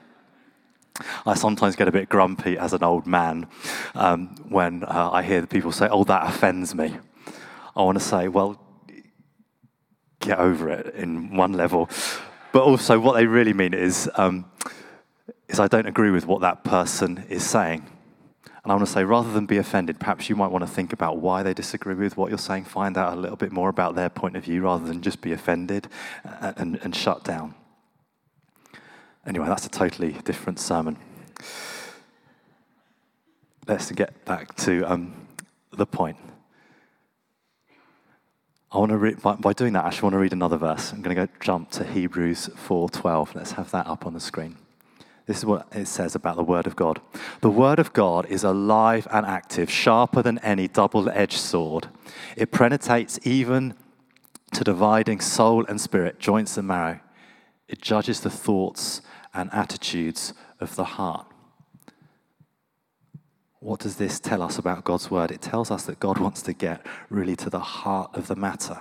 I 1.25 1.33
sometimes 1.33 1.75
get 1.75 1.87
a 1.87 1.91
bit 1.91 2.07
grumpy 2.07 2.55
as 2.55 2.73
an 2.73 2.83
old 2.83 3.07
man 3.07 3.47
um, 3.95 4.35
when 4.47 4.83
uh, 4.83 5.09
I 5.11 5.23
hear 5.23 5.47
people 5.47 5.71
say, 5.71 5.87
Oh, 5.89 6.03
that 6.03 6.27
offends 6.27 6.75
me. 6.75 6.97
I 7.75 7.81
want 7.81 7.97
to 7.97 8.03
say, 8.03 8.27
Well, 8.27 8.60
get 10.21 10.39
over 10.39 10.69
it 10.69 10.95
in 10.95 11.35
one 11.35 11.53
level. 11.53 11.89
But 12.51 12.63
also, 12.63 12.99
what 12.99 13.13
they 13.13 13.25
really 13.25 13.53
mean 13.53 13.73
is, 13.73 14.09
um, 14.15 14.45
is 15.47 15.59
I 15.59 15.67
don't 15.67 15.87
agree 15.87 16.11
with 16.11 16.25
what 16.25 16.41
that 16.41 16.63
person 16.63 17.25
is 17.29 17.43
saying. 17.43 17.85
And 18.63 18.71
I 18.71 18.75
want 18.75 18.85
to 18.85 18.93
say, 18.93 19.03
rather 19.03 19.31
than 19.31 19.47
be 19.47 19.57
offended, 19.57 19.99
perhaps 19.99 20.29
you 20.29 20.35
might 20.35 20.51
want 20.51 20.63
to 20.63 20.69
think 20.69 20.93
about 20.93 21.17
why 21.17 21.41
they 21.41 21.53
disagree 21.53 21.95
with 21.95 22.15
what 22.15 22.29
you're 22.29 22.37
saying, 22.37 22.65
find 22.65 22.95
out 22.95 23.13
a 23.13 23.19
little 23.19 23.35
bit 23.35 23.51
more 23.51 23.69
about 23.69 23.95
their 23.95 24.09
point 24.09 24.35
of 24.35 24.43
view 24.43 24.61
rather 24.61 24.85
than 24.85 25.01
just 25.01 25.21
be 25.21 25.31
offended 25.33 25.87
and, 26.23 26.79
and, 26.83 26.95
shut 26.95 27.23
down. 27.23 27.55
Anyway, 29.25 29.47
that's 29.47 29.65
a 29.65 29.69
totally 29.69 30.11
different 30.25 30.59
sermon. 30.59 30.97
Let's 33.67 33.91
get 33.91 34.25
back 34.25 34.55
to 34.57 34.83
um, 34.83 35.27
the 35.71 35.87
point. 35.87 36.17
I 38.73 38.77
want 38.77 38.91
to 38.91 38.97
read, 38.97 39.21
by, 39.21 39.35
by, 39.35 39.51
doing 39.51 39.73
that, 39.73 39.83
I 39.83 39.87
actually 39.87 40.03
want 40.03 40.13
to 40.13 40.19
read 40.19 40.31
another 40.31 40.55
verse. 40.55 40.93
I'm 40.93 41.01
going 41.01 41.13
to 41.13 41.27
go 41.27 41.33
jump 41.41 41.71
to 41.71 41.83
Hebrews 41.83 42.49
4:12. 42.55 43.35
Let's 43.35 43.51
have 43.53 43.69
that 43.71 43.85
up 43.85 44.05
on 44.05 44.13
the 44.13 44.19
screen. 44.21 44.55
This 45.25 45.39
is 45.39 45.45
what 45.45 45.67
it 45.73 45.87
says 45.87 46.15
about 46.15 46.37
the 46.37 46.43
Word 46.43 46.67
of 46.67 46.77
God. 46.77 47.01
The 47.41 47.49
Word 47.49 47.79
of 47.79 47.91
God 47.91 48.25
is 48.27 48.45
alive 48.45 49.09
and 49.11 49.25
active, 49.25 49.69
sharper 49.69 50.21
than 50.21 50.37
any 50.39 50.69
double 50.69 51.09
edged 51.09 51.37
sword. 51.37 51.89
It 52.37 52.51
penetrates 52.51 53.19
even 53.23 53.73
to 54.53 54.63
dividing 54.63 55.19
soul 55.19 55.65
and 55.65 55.79
spirit, 55.79 56.19
joints 56.19 56.57
and 56.57 56.67
marrow. 56.67 57.01
It 57.67 57.81
judges 57.81 58.21
the 58.21 58.29
thoughts 58.29 59.01
and 59.33 59.49
attitudes 59.53 60.33
of 60.61 60.75
the 60.75 60.85
heart. 60.85 61.25
What 63.61 63.79
does 63.79 63.97
this 63.97 64.19
tell 64.19 64.41
us 64.41 64.57
about 64.57 64.83
God's 64.83 65.11
word? 65.11 65.29
It 65.29 65.39
tells 65.39 65.69
us 65.69 65.83
that 65.83 65.99
God 65.99 66.17
wants 66.17 66.41
to 66.41 66.53
get 66.53 66.83
really 67.11 67.35
to 67.35 67.49
the 67.49 67.59
heart 67.59 68.09
of 68.15 68.27
the 68.27 68.35
matter. 68.35 68.79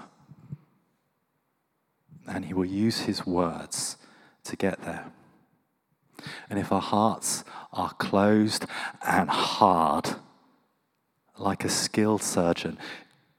And 2.27 2.47
he 2.47 2.55
will 2.55 2.65
use 2.65 3.03
his 3.03 3.27
words 3.27 3.99
to 4.45 4.57
get 4.57 4.83
there. 4.83 5.13
And 6.49 6.59
if 6.59 6.73
our 6.73 6.81
hearts 6.81 7.45
are 7.75 7.93
closed 7.95 8.65
and 9.07 9.29
hard, 9.29 10.17
like 11.37 11.63
a 11.63 11.69
skilled 11.69 12.23
surgeon, 12.23 12.79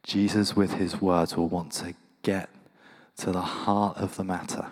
Jesus, 0.03 0.55
with 0.55 0.73
his 0.73 1.01
words, 1.01 1.35
will 1.35 1.49
want 1.49 1.71
to 1.73 1.95
get 2.21 2.49
to 3.17 3.31
the 3.31 3.41
heart 3.41 3.97
of 3.97 4.15
the 4.15 4.23
matter 4.23 4.67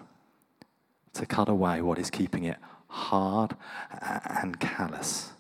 to 1.14 1.26
cut 1.26 1.50
away 1.50 1.82
what 1.82 1.98
is 1.98 2.12
keeping 2.12 2.44
it 2.44 2.58
hard 2.90 3.56
and 3.92 4.60
callous. 4.60 5.32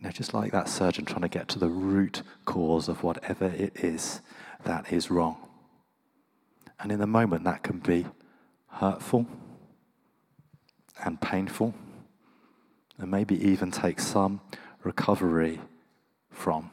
You 0.00 0.06
know, 0.06 0.12
just 0.12 0.32
like 0.32 0.50
that 0.52 0.66
surgeon 0.66 1.04
trying 1.04 1.20
to 1.22 1.28
get 1.28 1.46
to 1.48 1.58
the 1.58 1.68
root 1.68 2.22
cause 2.46 2.88
of 2.88 3.02
whatever 3.02 3.44
it 3.44 3.84
is 3.84 4.22
that 4.64 4.90
is 4.90 5.10
wrong. 5.10 5.36
And 6.78 6.90
in 6.90 6.98
the 6.98 7.06
moment, 7.06 7.44
that 7.44 7.62
can 7.62 7.80
be 7.80 8.06
hurtful 8.68 9.26
and 11.04 11.20
painful, 11.20 11.74
and 12.98 13.10
maybe 13.10 13.46
even 13.46 13.70
take 13.70 14.00
some 14.00 14.40
recovery 14.82 15.60
from. 16.30 16.70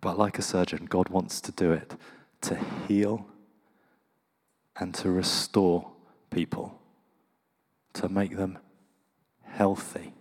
But 0.00 0.18
like 0.18 0.38
a 0.38 0.42
surgeon, 0.42 0.86
God 0.86 1.10
wants 1.10 1.42
to 1.42 1.52
do 1.52 1.72
it 1.72 1.96
to 2.42 2.58
heal 2.88 3.26
and 4.76 4.94
to 4.94 5.10
restore 5.10 5.90
people, 6.30 6.80
to 7.92 8.08
make 8.08 8.36
them 8.38 8.58
healthy. 9.42 10.14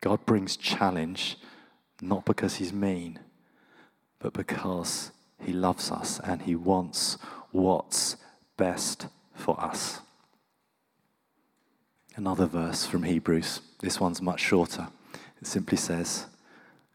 God 0.00 0.24
brings 0.24 0.56
challenge 0.56 1.36
not 2.00 2.24
because 2.24 2.56
he's 2.56 2.72
mean, 2.72 3.18
but 4.18 4.32
because 4.32 5.12
he 5.44 5.52
loves 5.52 5.90
us 5.90 6.20
and 6.20 6.42
he 6.42 6.54
wants 6.54 7.18
what's 7.50 8.16
best 8.56 9.08
for 9.34 9.60
us. 9.60 10.00
Another 12.16 12.46
verse 12.46 12.86
from 12.86 13.02
Hebrews. 13.02 13.60
This 13.80 14.00
one's 14.00 14.22
much 14.22 14.40
shorter. 14.40 14.88
It 15.40 15.46
simply 15.46 15.76
says, 15.78 16.26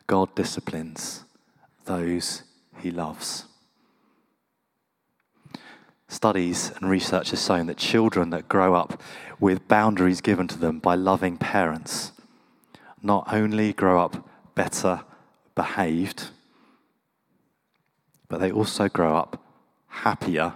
God 0.08 0.34
disciplines 0.36 1.24
those 1.86 2.44
he 2.80 2.92
loves. 2.92 3.46
Studies 6.08 6.72
and 6.80 6.90
research 6.90 7.32
has 7.32 7.44
shown 7.44 7.66
that 7.68 7.78
children 7.78 8.30
that 8.32 8.48
grow 8.48 8.76
up 8.76 9.02
with 9.40 9.68
boundaries 9.68 10.22
given 10.22 10.48
to 10.48 10.58
them 10.58 10.80
by 10.80 10.96
loving 10.96 11.38
parents 11.38 12.12
not 13.06 13.32
only 13.32 13.72
grow 13.72 14.04
up 14.04 14.28
better 14.56 15.04
behaved, 15.54 16.30
but 18.28 18.40
they 18.40 18.52
also 18.52 18.90
grow 18.90 19.16
up 19.16 19.40
happier 19.88 20.54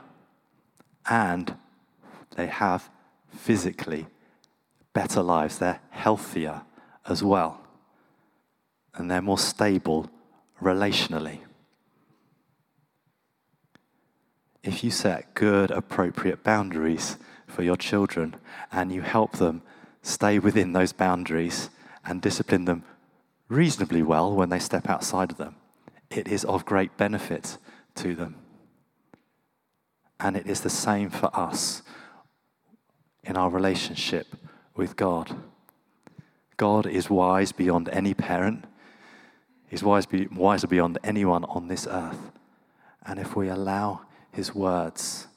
and 1.07 1.55
they 2.35 2.47
have 2.47 2.89
physically 3.29 4.07
better 4.93 5.21
lives. 5.21 5.59
They're 5.59 5.79
healthier 5.91 6.63
as 7.07 7.23
well. 7.23 7.61
And 8.95 9.11
they're 9.11 9.21
more 9.21 9.37
stable 9.37 10.09
relationally. 10.59 11.41
If 14.63 14.83
you 14.83 14.89
set 14.89 15.35
good, 15.35 15.69
appropriate 15.69 16.43
boundaries 16.43 17.17
for 17.45 17.61
your 17.61 17.77
children 17.77 18.35
and 18.71 18.91
you 18.91 19.01
help 19.01 19.33
them 19.33 19.61
stay 20.01 20.39
within 20.39 20.73
those 20.73 20.91
boundaries 20.91 21.69
and 22.05 22.21
discipline 22.21 22.65
them 22.65 22.83
reasonably 23.49 24.03
well 24.03 24.33
when 24.33 24.49
they 24.49 24.59
step 24.59 24.89
outside 24.89 25.31
of 25.31 25.37
them, 25.37 25.55
it 26.09 26.27
is 26.27 26.45
of 26.45 26.65
great 26.65 26.95
benefit 26.97 27.57
to 27.95 28.15
them. 28.15 28.35
And 30.19 30.35
it 30.35 30.47
is 30.47 30.61
the 30.61 30.69
same 30.69 31.09
for 31.09 31.29
us 31.35 31.81
in 33.23 33.37
our 33.37 33.49
relationship 33.49 34.27
with 34.75 34.95
God. 34.95 35.35
God 36.57 36.85
is 36.85 37.09
wise 37.09 37.51
beyond 37.51 37.89
any 37.89 38.13
parent. 38.13 38.65
He's 39.67 39.83
wise 39.83 40.05
be, 40.05 40.27
wiser 40.27 40.67
beyond 40.67 40.97
anyone 41.03 41.45
on 41.45 41.67
this 41.67 41.87
earth. 41.89 42.31
And 43.05 43.19
if 43.19 43.35
we 43.35 43.49
allow 43.49 44.01
His 44.31 44.53
words 44.53 45.27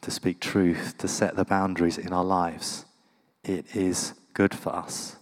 to 0.00 0.10
speak 0.10 0.40
truth, 0.40 0.96
to 0.98 1.08
set 1.08 1.36
the 1.36 1.44
boundaries 1.44 1.98
in 1.98 2.12
our 2.12 2.24
lives, 2.24 2.86
it 3.44 3.76
is 3.76 4.14
good 4.34 4.54
for 4.54 4.74
us, 4.74 5.16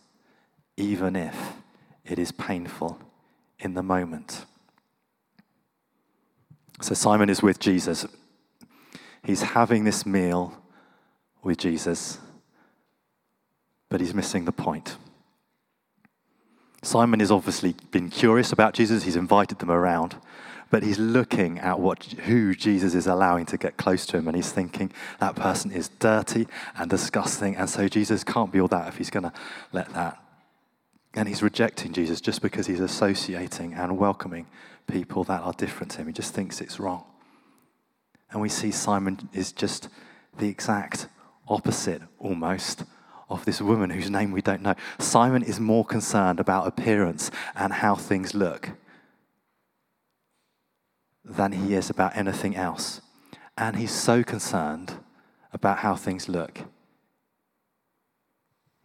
even 0.80 1.14
if 1.14 1.36
it 2.04 2.18
is 2.18 2.32
painful 2.32 2.98
in 3.58 3.74
the 3.74 3.82
moment. 3.82 4.46
So 6.80 6.94
Simon 6.94 7.28
is 7.28 7.42
with 7.42 7.60
Jesus. 7.60 8.06
He's 9.22 9.42
having 9.42 9.84
this 9.84 10.06
meal 10.06 10.56
with 11.42 11.58
Jesus, 11.58 12.18
but 13.90 14.00
he's 14.00 14.14
missing 14.14 14.46
the 14.46 14.52
point. 14.52 14.96
Simon 16.82 17.20
has 17.20 17.30
obviously 17.30 17.74
been 17.90 18.08
curious 18.08 18.50
about 18.52 18.72
Jesus, 18.72 19.04
he's 19.04 19.16
invited 19.16 19.58
them 19.58 19.70
around, 19.70 20.16
but 20.70 20.82
he's 20.82 20.98
looking 20.98 21.58
at 21.58 21.78
what, 21.78 22.04
who 22.04 22.54
Jesus 22.54 22.94
is 22.94 23.06
allowing 23.06 23.44
to 23.46 23.58
get 23.58 23.76
close 23.76 24.06
to 24.06 24.16
him, 24.16 24.26
and 24.26 24.34
he's 24.34 24.50
thinking 24.50 24.90
that 25.18 25.36
person 25.36 25.70
is 25.70 25.88
dirty 25.98 26.48
and 26.76 26.88
disgusting, 26.88 27.56
and 27.56 27.68
so 27.68 27.86
Jesus 27.88 28.24
can't 28.24 28.50
be 28.50 28.60
all 28.60 28.68
that 28.68 28.88
if 28.88 28.96
he's 28.96 29.10
going 29.10 29.24
to 29.24 29.32
let 29.72 29.92
that. 29.92 30.18
And 31.14 31.28
he's 31.28 31.42
rejecting 31.42 31.92
Jesus 31.92 32.20
just 32.20 32.40
because 32.40 32.66
he's 32.66 32.80
associating 32.80 33.74
and 33.74 33.98
welcoming 33.98 34.46
people 34.86 35.24
that 35.24 35.42
are 35.42 35.52
different 35.52 35.92
to 35.92 35.98
him. 35.98 36.06
He 36.06 36.12
just 36.12 36.34
thinks 36.34 36.60
it's 36.60 36.78
wrong. 36.78 37.04
And 38.30 38.40
we 38.40 38.48
see 38.48 38.70
Simon 38.70 39.28
is 39.32 39.50
just 39.52 39.88
the 40.38 40.48
exact 40.48 41.08
opposite 41.48 42.02
almost 42.18 42.84
of 43.28 43.44
this 43.44 43.60
woman 43.60 43.90
whose 43.90 44.10
name 44.10 44.30
we 44.30 44.42
don't 44.42 44.62
know. 44.62 44.74
Simon 44.98 45.42
is 45.42 45.58
more 45.58 45.84
concerned 45.84 46.38
about 46.38 46.66
appearance 46.66 47.30
and 47.54 47.72
how 47.72 47.94
things 47.94 48.34
look 48.34 48.70
than 51.24 51.52
he 51.52 51.74
is 51.74 51.90
about 51.90 52.16
anything 52.16 52.56
else. 52.56 53.00
And 53.56 53.76
he's 53.76 53.92
so 53.92 54.22
concerned 54.22 54.94
about 55.52 55.78
how 55.78 55.94
things 55.94 56.28
look, 56.28 56.60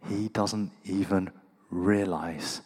he 0.08 0.28
doesn't 0.28 0.72
even 0.84 1.30
realize 1.70 2.62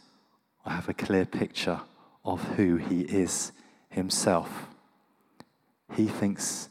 I 0.64 0.74
have 0.74 0.88
a 0.88 0.94
clear 0.94 1.24
picture 1.24 1.80
of 2.24 2.42
who 2.56 2.76
he 2.76 3.02
is 3.02 3.52
himself. 3.88 4.66
He 5.96 6.06
thinks 6.06 6.68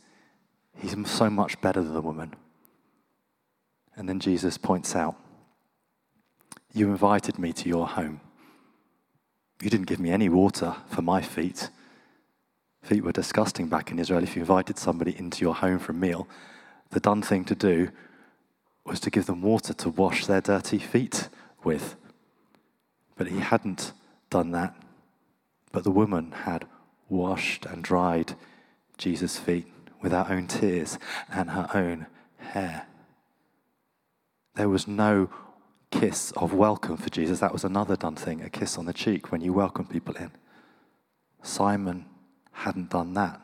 he's 0.76 0.96
so 1.10 1.30
much 1.30 1.60
better 1.62 1.82
than 1.82 1.94
the 1.94 2.02
woman. 2.02 2.36
And 3.96 4.08
then 4.08 4.20
Jesus 4.20 4.58
points 4.58 4.96
out, 4.96 5.16
You 6.74 6.90
invited 6.90 7.38
me 7.38 7.52
to 7.54 7.68
your 7.68 7.88
home. 7.88 8.22
You 9.62 9.70
didn't 9.70 9.88
give 9.88 10.00
me 10.00 10.12
any 10.12 10.30
water 10.30 10.76
for 10.88 11.02
my 11.02 11.22
feet. 11.22 11.70
Feet 12.82 13.04
were 13.04 13.12
disgusting 13.12 13.68
back 13.68 13.92
in 13.92 14.00
Israel. 14.00 14.24
If 14.24 14.36
you 14.36 14.42
invited 14.42 14.78
somebody 14.78 15.18
into 15.18 15.42
your 15.42 15.56
home 15.56 15.80
for 15.80 15.92
a 15.92 15.96
meal, 15.96 16.28
the 16.92 17.02
done 17.02 17.22
thing 17.22 17.44
to 17.46 17.56
do 17.56 17.90
was 18.86 19.02
to 19.02 19.10
give 19.10 19.26
them 19.26 19.42
water 19.42 19.74
to 19.74 19.90
wash 19.90 20.26
their 20.26 20.42
dirty 20.42 20.80
feet 20.80 21.28
with. 21.64 21.98
But 23.20 23.28
he 23.28 23.40
hadn't 23.40 23.92
done 24.30 24.52
that. 24.52 24.74
But 25.74 25.84
the 25.84 25.92
woman 25.92 26.32
had 26.32 26.66
washed 27.10 27.66
and 27.66 27.84
dried 27.84 28.36
Jesus' 28.98 29.38
feet 29.38 29.68
with 30.02 30.14
her 30.14 30.26
own 30.30 30.48
tears 30.48 30.98
and 31.30 31.50
her 31.50 31.70
own 31.74 32.08
hair. 32.38 32.88
There 34.56 34.70
was 34.70 34.88
no 34.88 35.30
kiss 35.92 36.32
of 36.38 36.54
welcome 36.54 36.96
for 36.96 37.10
Jesus. 37.10 37.42
That 37.42 37.52
was 37.52 37.66
another 37.66 37.98
done 37.98 38.16
thing, 38.16 38.42
a 38.42 38.50
kiss 38.50 38.78
on 38.78 38.86
the 38.86 38.94
cheek 38.94 39.34
when 39.34 39.42
you 39.42 39.52
welcome 39.52 39.86
people 39.86 40.16
in. 40.16 40.32
Simon 41.44 42.06
hadn't 42.54 42.90
done 42.90 43.16
that. 43.16 43.42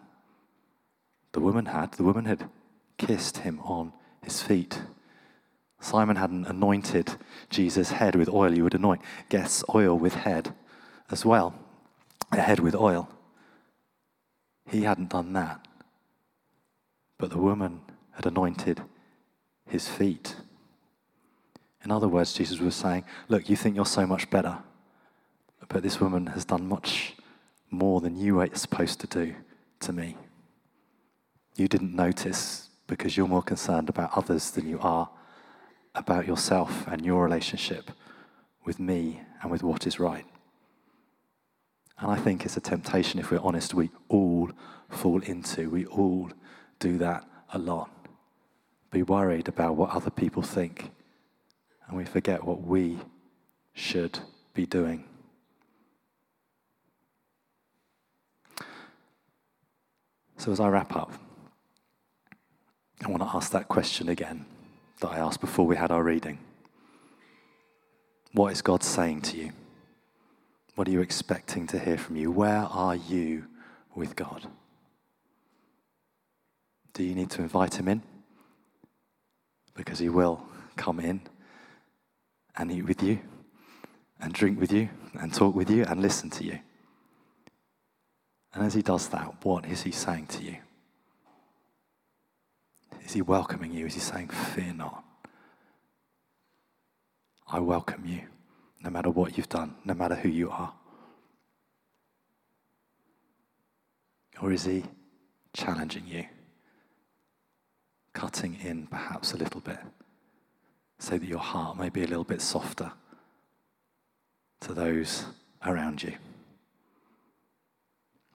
The 1.33 1.41
woman 1.41 1.65
had. 1.65 1.91
The 1.91 2.03
woman 2.03 2.23
had 2.23 2.49
kissed 2.97 3.39
him 3.39 3.59
on 3.59 3.91
his 4.23 4.41
feet. 4.41 4.83
Simon 5.85 6.15
hadn't 6.15 6.47
anointed 6.47 7.13
Jesus' 7.51 7.91
head 7.91 8.15
with 8.15 8.27
oil. 8.27 8.51
You 8.51 8.63
would 8.63 8.73
anoint 8.73 9.01
guests' 9.29 9.63
oil 9.73 9.95
with 9.95 10.15
head 10.15 10.51
as 11.11 11.23
well, 11.23 11.53
a 12.31 12.41
head 12.41 12.59
with 12.59 12.73
oil. 12.73 13.07
He 14.67 14.81
hadn't 14.81 15.09
done 15.09 15.33
that. 15.33 15.67
But 17.19 17.29
the 17.29 17.37
woman 17.37 17.81
had 18.13 18.25
anointed 18.25 18.81
his 19.69 19.87
feet. 19.87 20.35
In 21.83 21.91
other 21.91 22.07
words, 22.07 22.33
Jesus 22.33 22.59
was 22.59 22.75
saying, 22.75 23.05
Look, 23.29 23.47
you 23.47 23.55
think 23.55 23.75
you're 23.75 23.85
so 23.85 24.07
much 24.07 24.27
better, 24.31 24.57
but 25.69 25.83
this 25.83 26.01
woman 26.01 26.25
has 26.27 26.45
done 26.45 26.67
much 26.67 27.13
more 27.69 28.01
than 28.01 28.15
you 28.15 28.35
were 28.35 28.49
supposed 28.53 28.99
to 29.01 29.07
do 29.07 29.35
to 29.81 29.93
me. 29.93 30.17
You 31.55 31.67
didn't 31.67 31.95
notice 31.95 32.69
because 32.87 33.15
you're 33.15 33.27
more 33.27 33.43
concerned 33.43 33.87
about 33.87 34.17
others 34.17 34.49
than 34.49 34.67
you 34.67 34.79
are 34.79 35.09
about 35.95 36.27
yourself 36.27 36.86
and 36.88 37.05
your 37.05 37.23
relationship 37.23 37.91
with 38.65 38.79
me 38.79 39.21
and 39.41 39.51
with 39.51 39.63
what 39.63 39.88
is 39.88 39.99
right. 39.99 40.25
And 41.97 42.12
I 42.12 42.17
think 42.17 42.45
it's 42.45 42.58
a 42.58 42.62
temptation, 42.62 43.19
if 43.19 43.31
we're 43.31 43.39
honest, 43.39 43.73
we 43.73 43.89
all 44.10 44.51
fall 44.89 45.21
into. 45.21 45.69
We 45.69 45.86
all 45.86 46.29
do 46.79 46.97
that 46.97 47.25
a 47.53 47.58
lot. 47.58 47.89
Be 48.91 49.01
worried 49.01 49.47
about 49.47 49.75
what 49.75 49.91
other 49.91 50.10
people 50.10 50.41
think, 50.41 50.91
and 51.88 51.97
we 51.97 52.05
forget 52.05 52.43
what 52.43 52.62
we 52.62 52.99
should 53.73 54.19
be 54.53 54.65
doing. 54.65 55.05
So, 60.38 60.51
as 60.51 60.60
I 60.60 60.67
wrap 60.67 60.95
up, 60.95 61.13
I 63.03 63.10
want 63.10 63.23
to 63.23 63.29
ask 63.36 63.51
that 63.51 63.67
question 63.67 64.10
again 64.10 64.45
that 64.99 65.10
I 65.10 65.17
asked 65.19 65.41
before 65.41 65.65
we 65.65 65.75
had 65.75 65.91
our 65.91 66.03
reading. 66.03 66.39
What 68.34 68.51
is 68.51 68.62
God 68.62 68.84
saying 68.84 69.21
to 69.21 69.38
you? 69.38 69.51
What 70.75 70.88
are 70.88 70.91
you 70.91 71.01
expecting 71.01 71.67
to 71.67 71.79
hear 71.79 71.97
from 71.97 72.17
you? 72.17 72.31
Where 72.31 72.67
are 72.69 72.95
you 72.95 73.45
with 73.95 74.15
God? 74.15 74.47
Do 76.93 77.03
you 77.03 77.15
need 77.15 77.29
to 77.31 77.41
invite 77.41 77.75
Him 77.75 77.88
in? 77.88 78.01
Because 79.75 79.99
He 79.99 80.10
will 80.10 80.45
come 80.75 80.99
in 80.99 81.21
and 82.58 82.71
eat 82.71 82.84
with 82.84 83.03
you, 83.03 83.19
and 84.19 84.34
drink 84.34 84.60
with 84.60 84.71
you, 84.71 84.89
and 85.13 85.34
talk 85.34 85.55
with 85.55 85.69
you, 85.69 85.84
and 85.84 86.01
listen 86.01 86.29
to 86.29 86.43
you. 86.43 86.60
And 88.53 88.65
as 88.65 88.73
He 88.73 88.81
does 88.81 89.10
that, 89.10 89.43
what 89.43 89.65
is 89.65 89.84
He 89.84 89.91
saying 89.91 90.27
to 90.27 90.43
you? 90.43 90.58
Is 93.05 93.13
he 93.13 93.21
welcoming 93.21 93.71
you? 93.71 93.85
Is 93.85 93.93
he 93.93 93.99
saying, 93.99 94.29
Fear 94.29 94.73
not? 94.73 95.03
I 97.47 97.59
welcome 97.59 98.03
you 98.05 98.21
no 98.83 98.89
matter 98.89 99.09
what 99.09 99.37
you've 99.37 99.49
done, 99.49 99.75
no 99.85 99.93
matter 99.93 100.15
who 100.15 100.29
you 100.29 100.49
are? 100.49 100.73
Or 104.41 104.51
is 104.51 104.65
he 104.65 104.83
challenging 105.53 106.05
you, 106.07 106.25
cutting 108.13 108.57
in 108.61 108.87
perhaps 108.87 109.33
a 109.33 109.37
little 109.37 109.61
bit, 109.61 109.79
so 110.99 111.17
that 111.17 111.27
your 111.27 111.39
heart 111.39 111.77
may 111.77 111.89
be 111.89 112.03
a 112.03 112.07
little 112.07 112.23
bit 112.23 112.41
softer 112.41 112.91
to 114.61 114.73
those 114.73 115.25
around 115.65 116.01
you? 116.03 116.13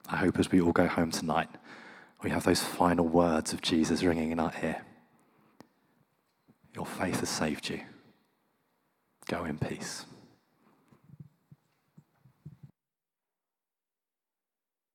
I 0.09 0.15
hope 0.15 0.39
as 0.39 0.51
we 0.51 0.61
all 0.61 0.71
go 0.71 0.87
home 0.87 1.11
tonight, 1.11 1.49
we 2.23 2.29
have 2.29 2.43
those 2.43 2.61
final 2.61 3.07
words 3.07 3.53
of 3.53 3.61
Jesus 3.61 4.03
ringing 4.03 4.31
in 4.31 4.39
our 4.39 4.53
ear. 4.61 4.81
Your 6.75 6.85
faith 6.85 7.19
has 7.19 7.29
saved 7.29 7.69
you. 7.69 7.81
Go 9.27 9.45
in 9.45 9.57
peace. 9.57 10.05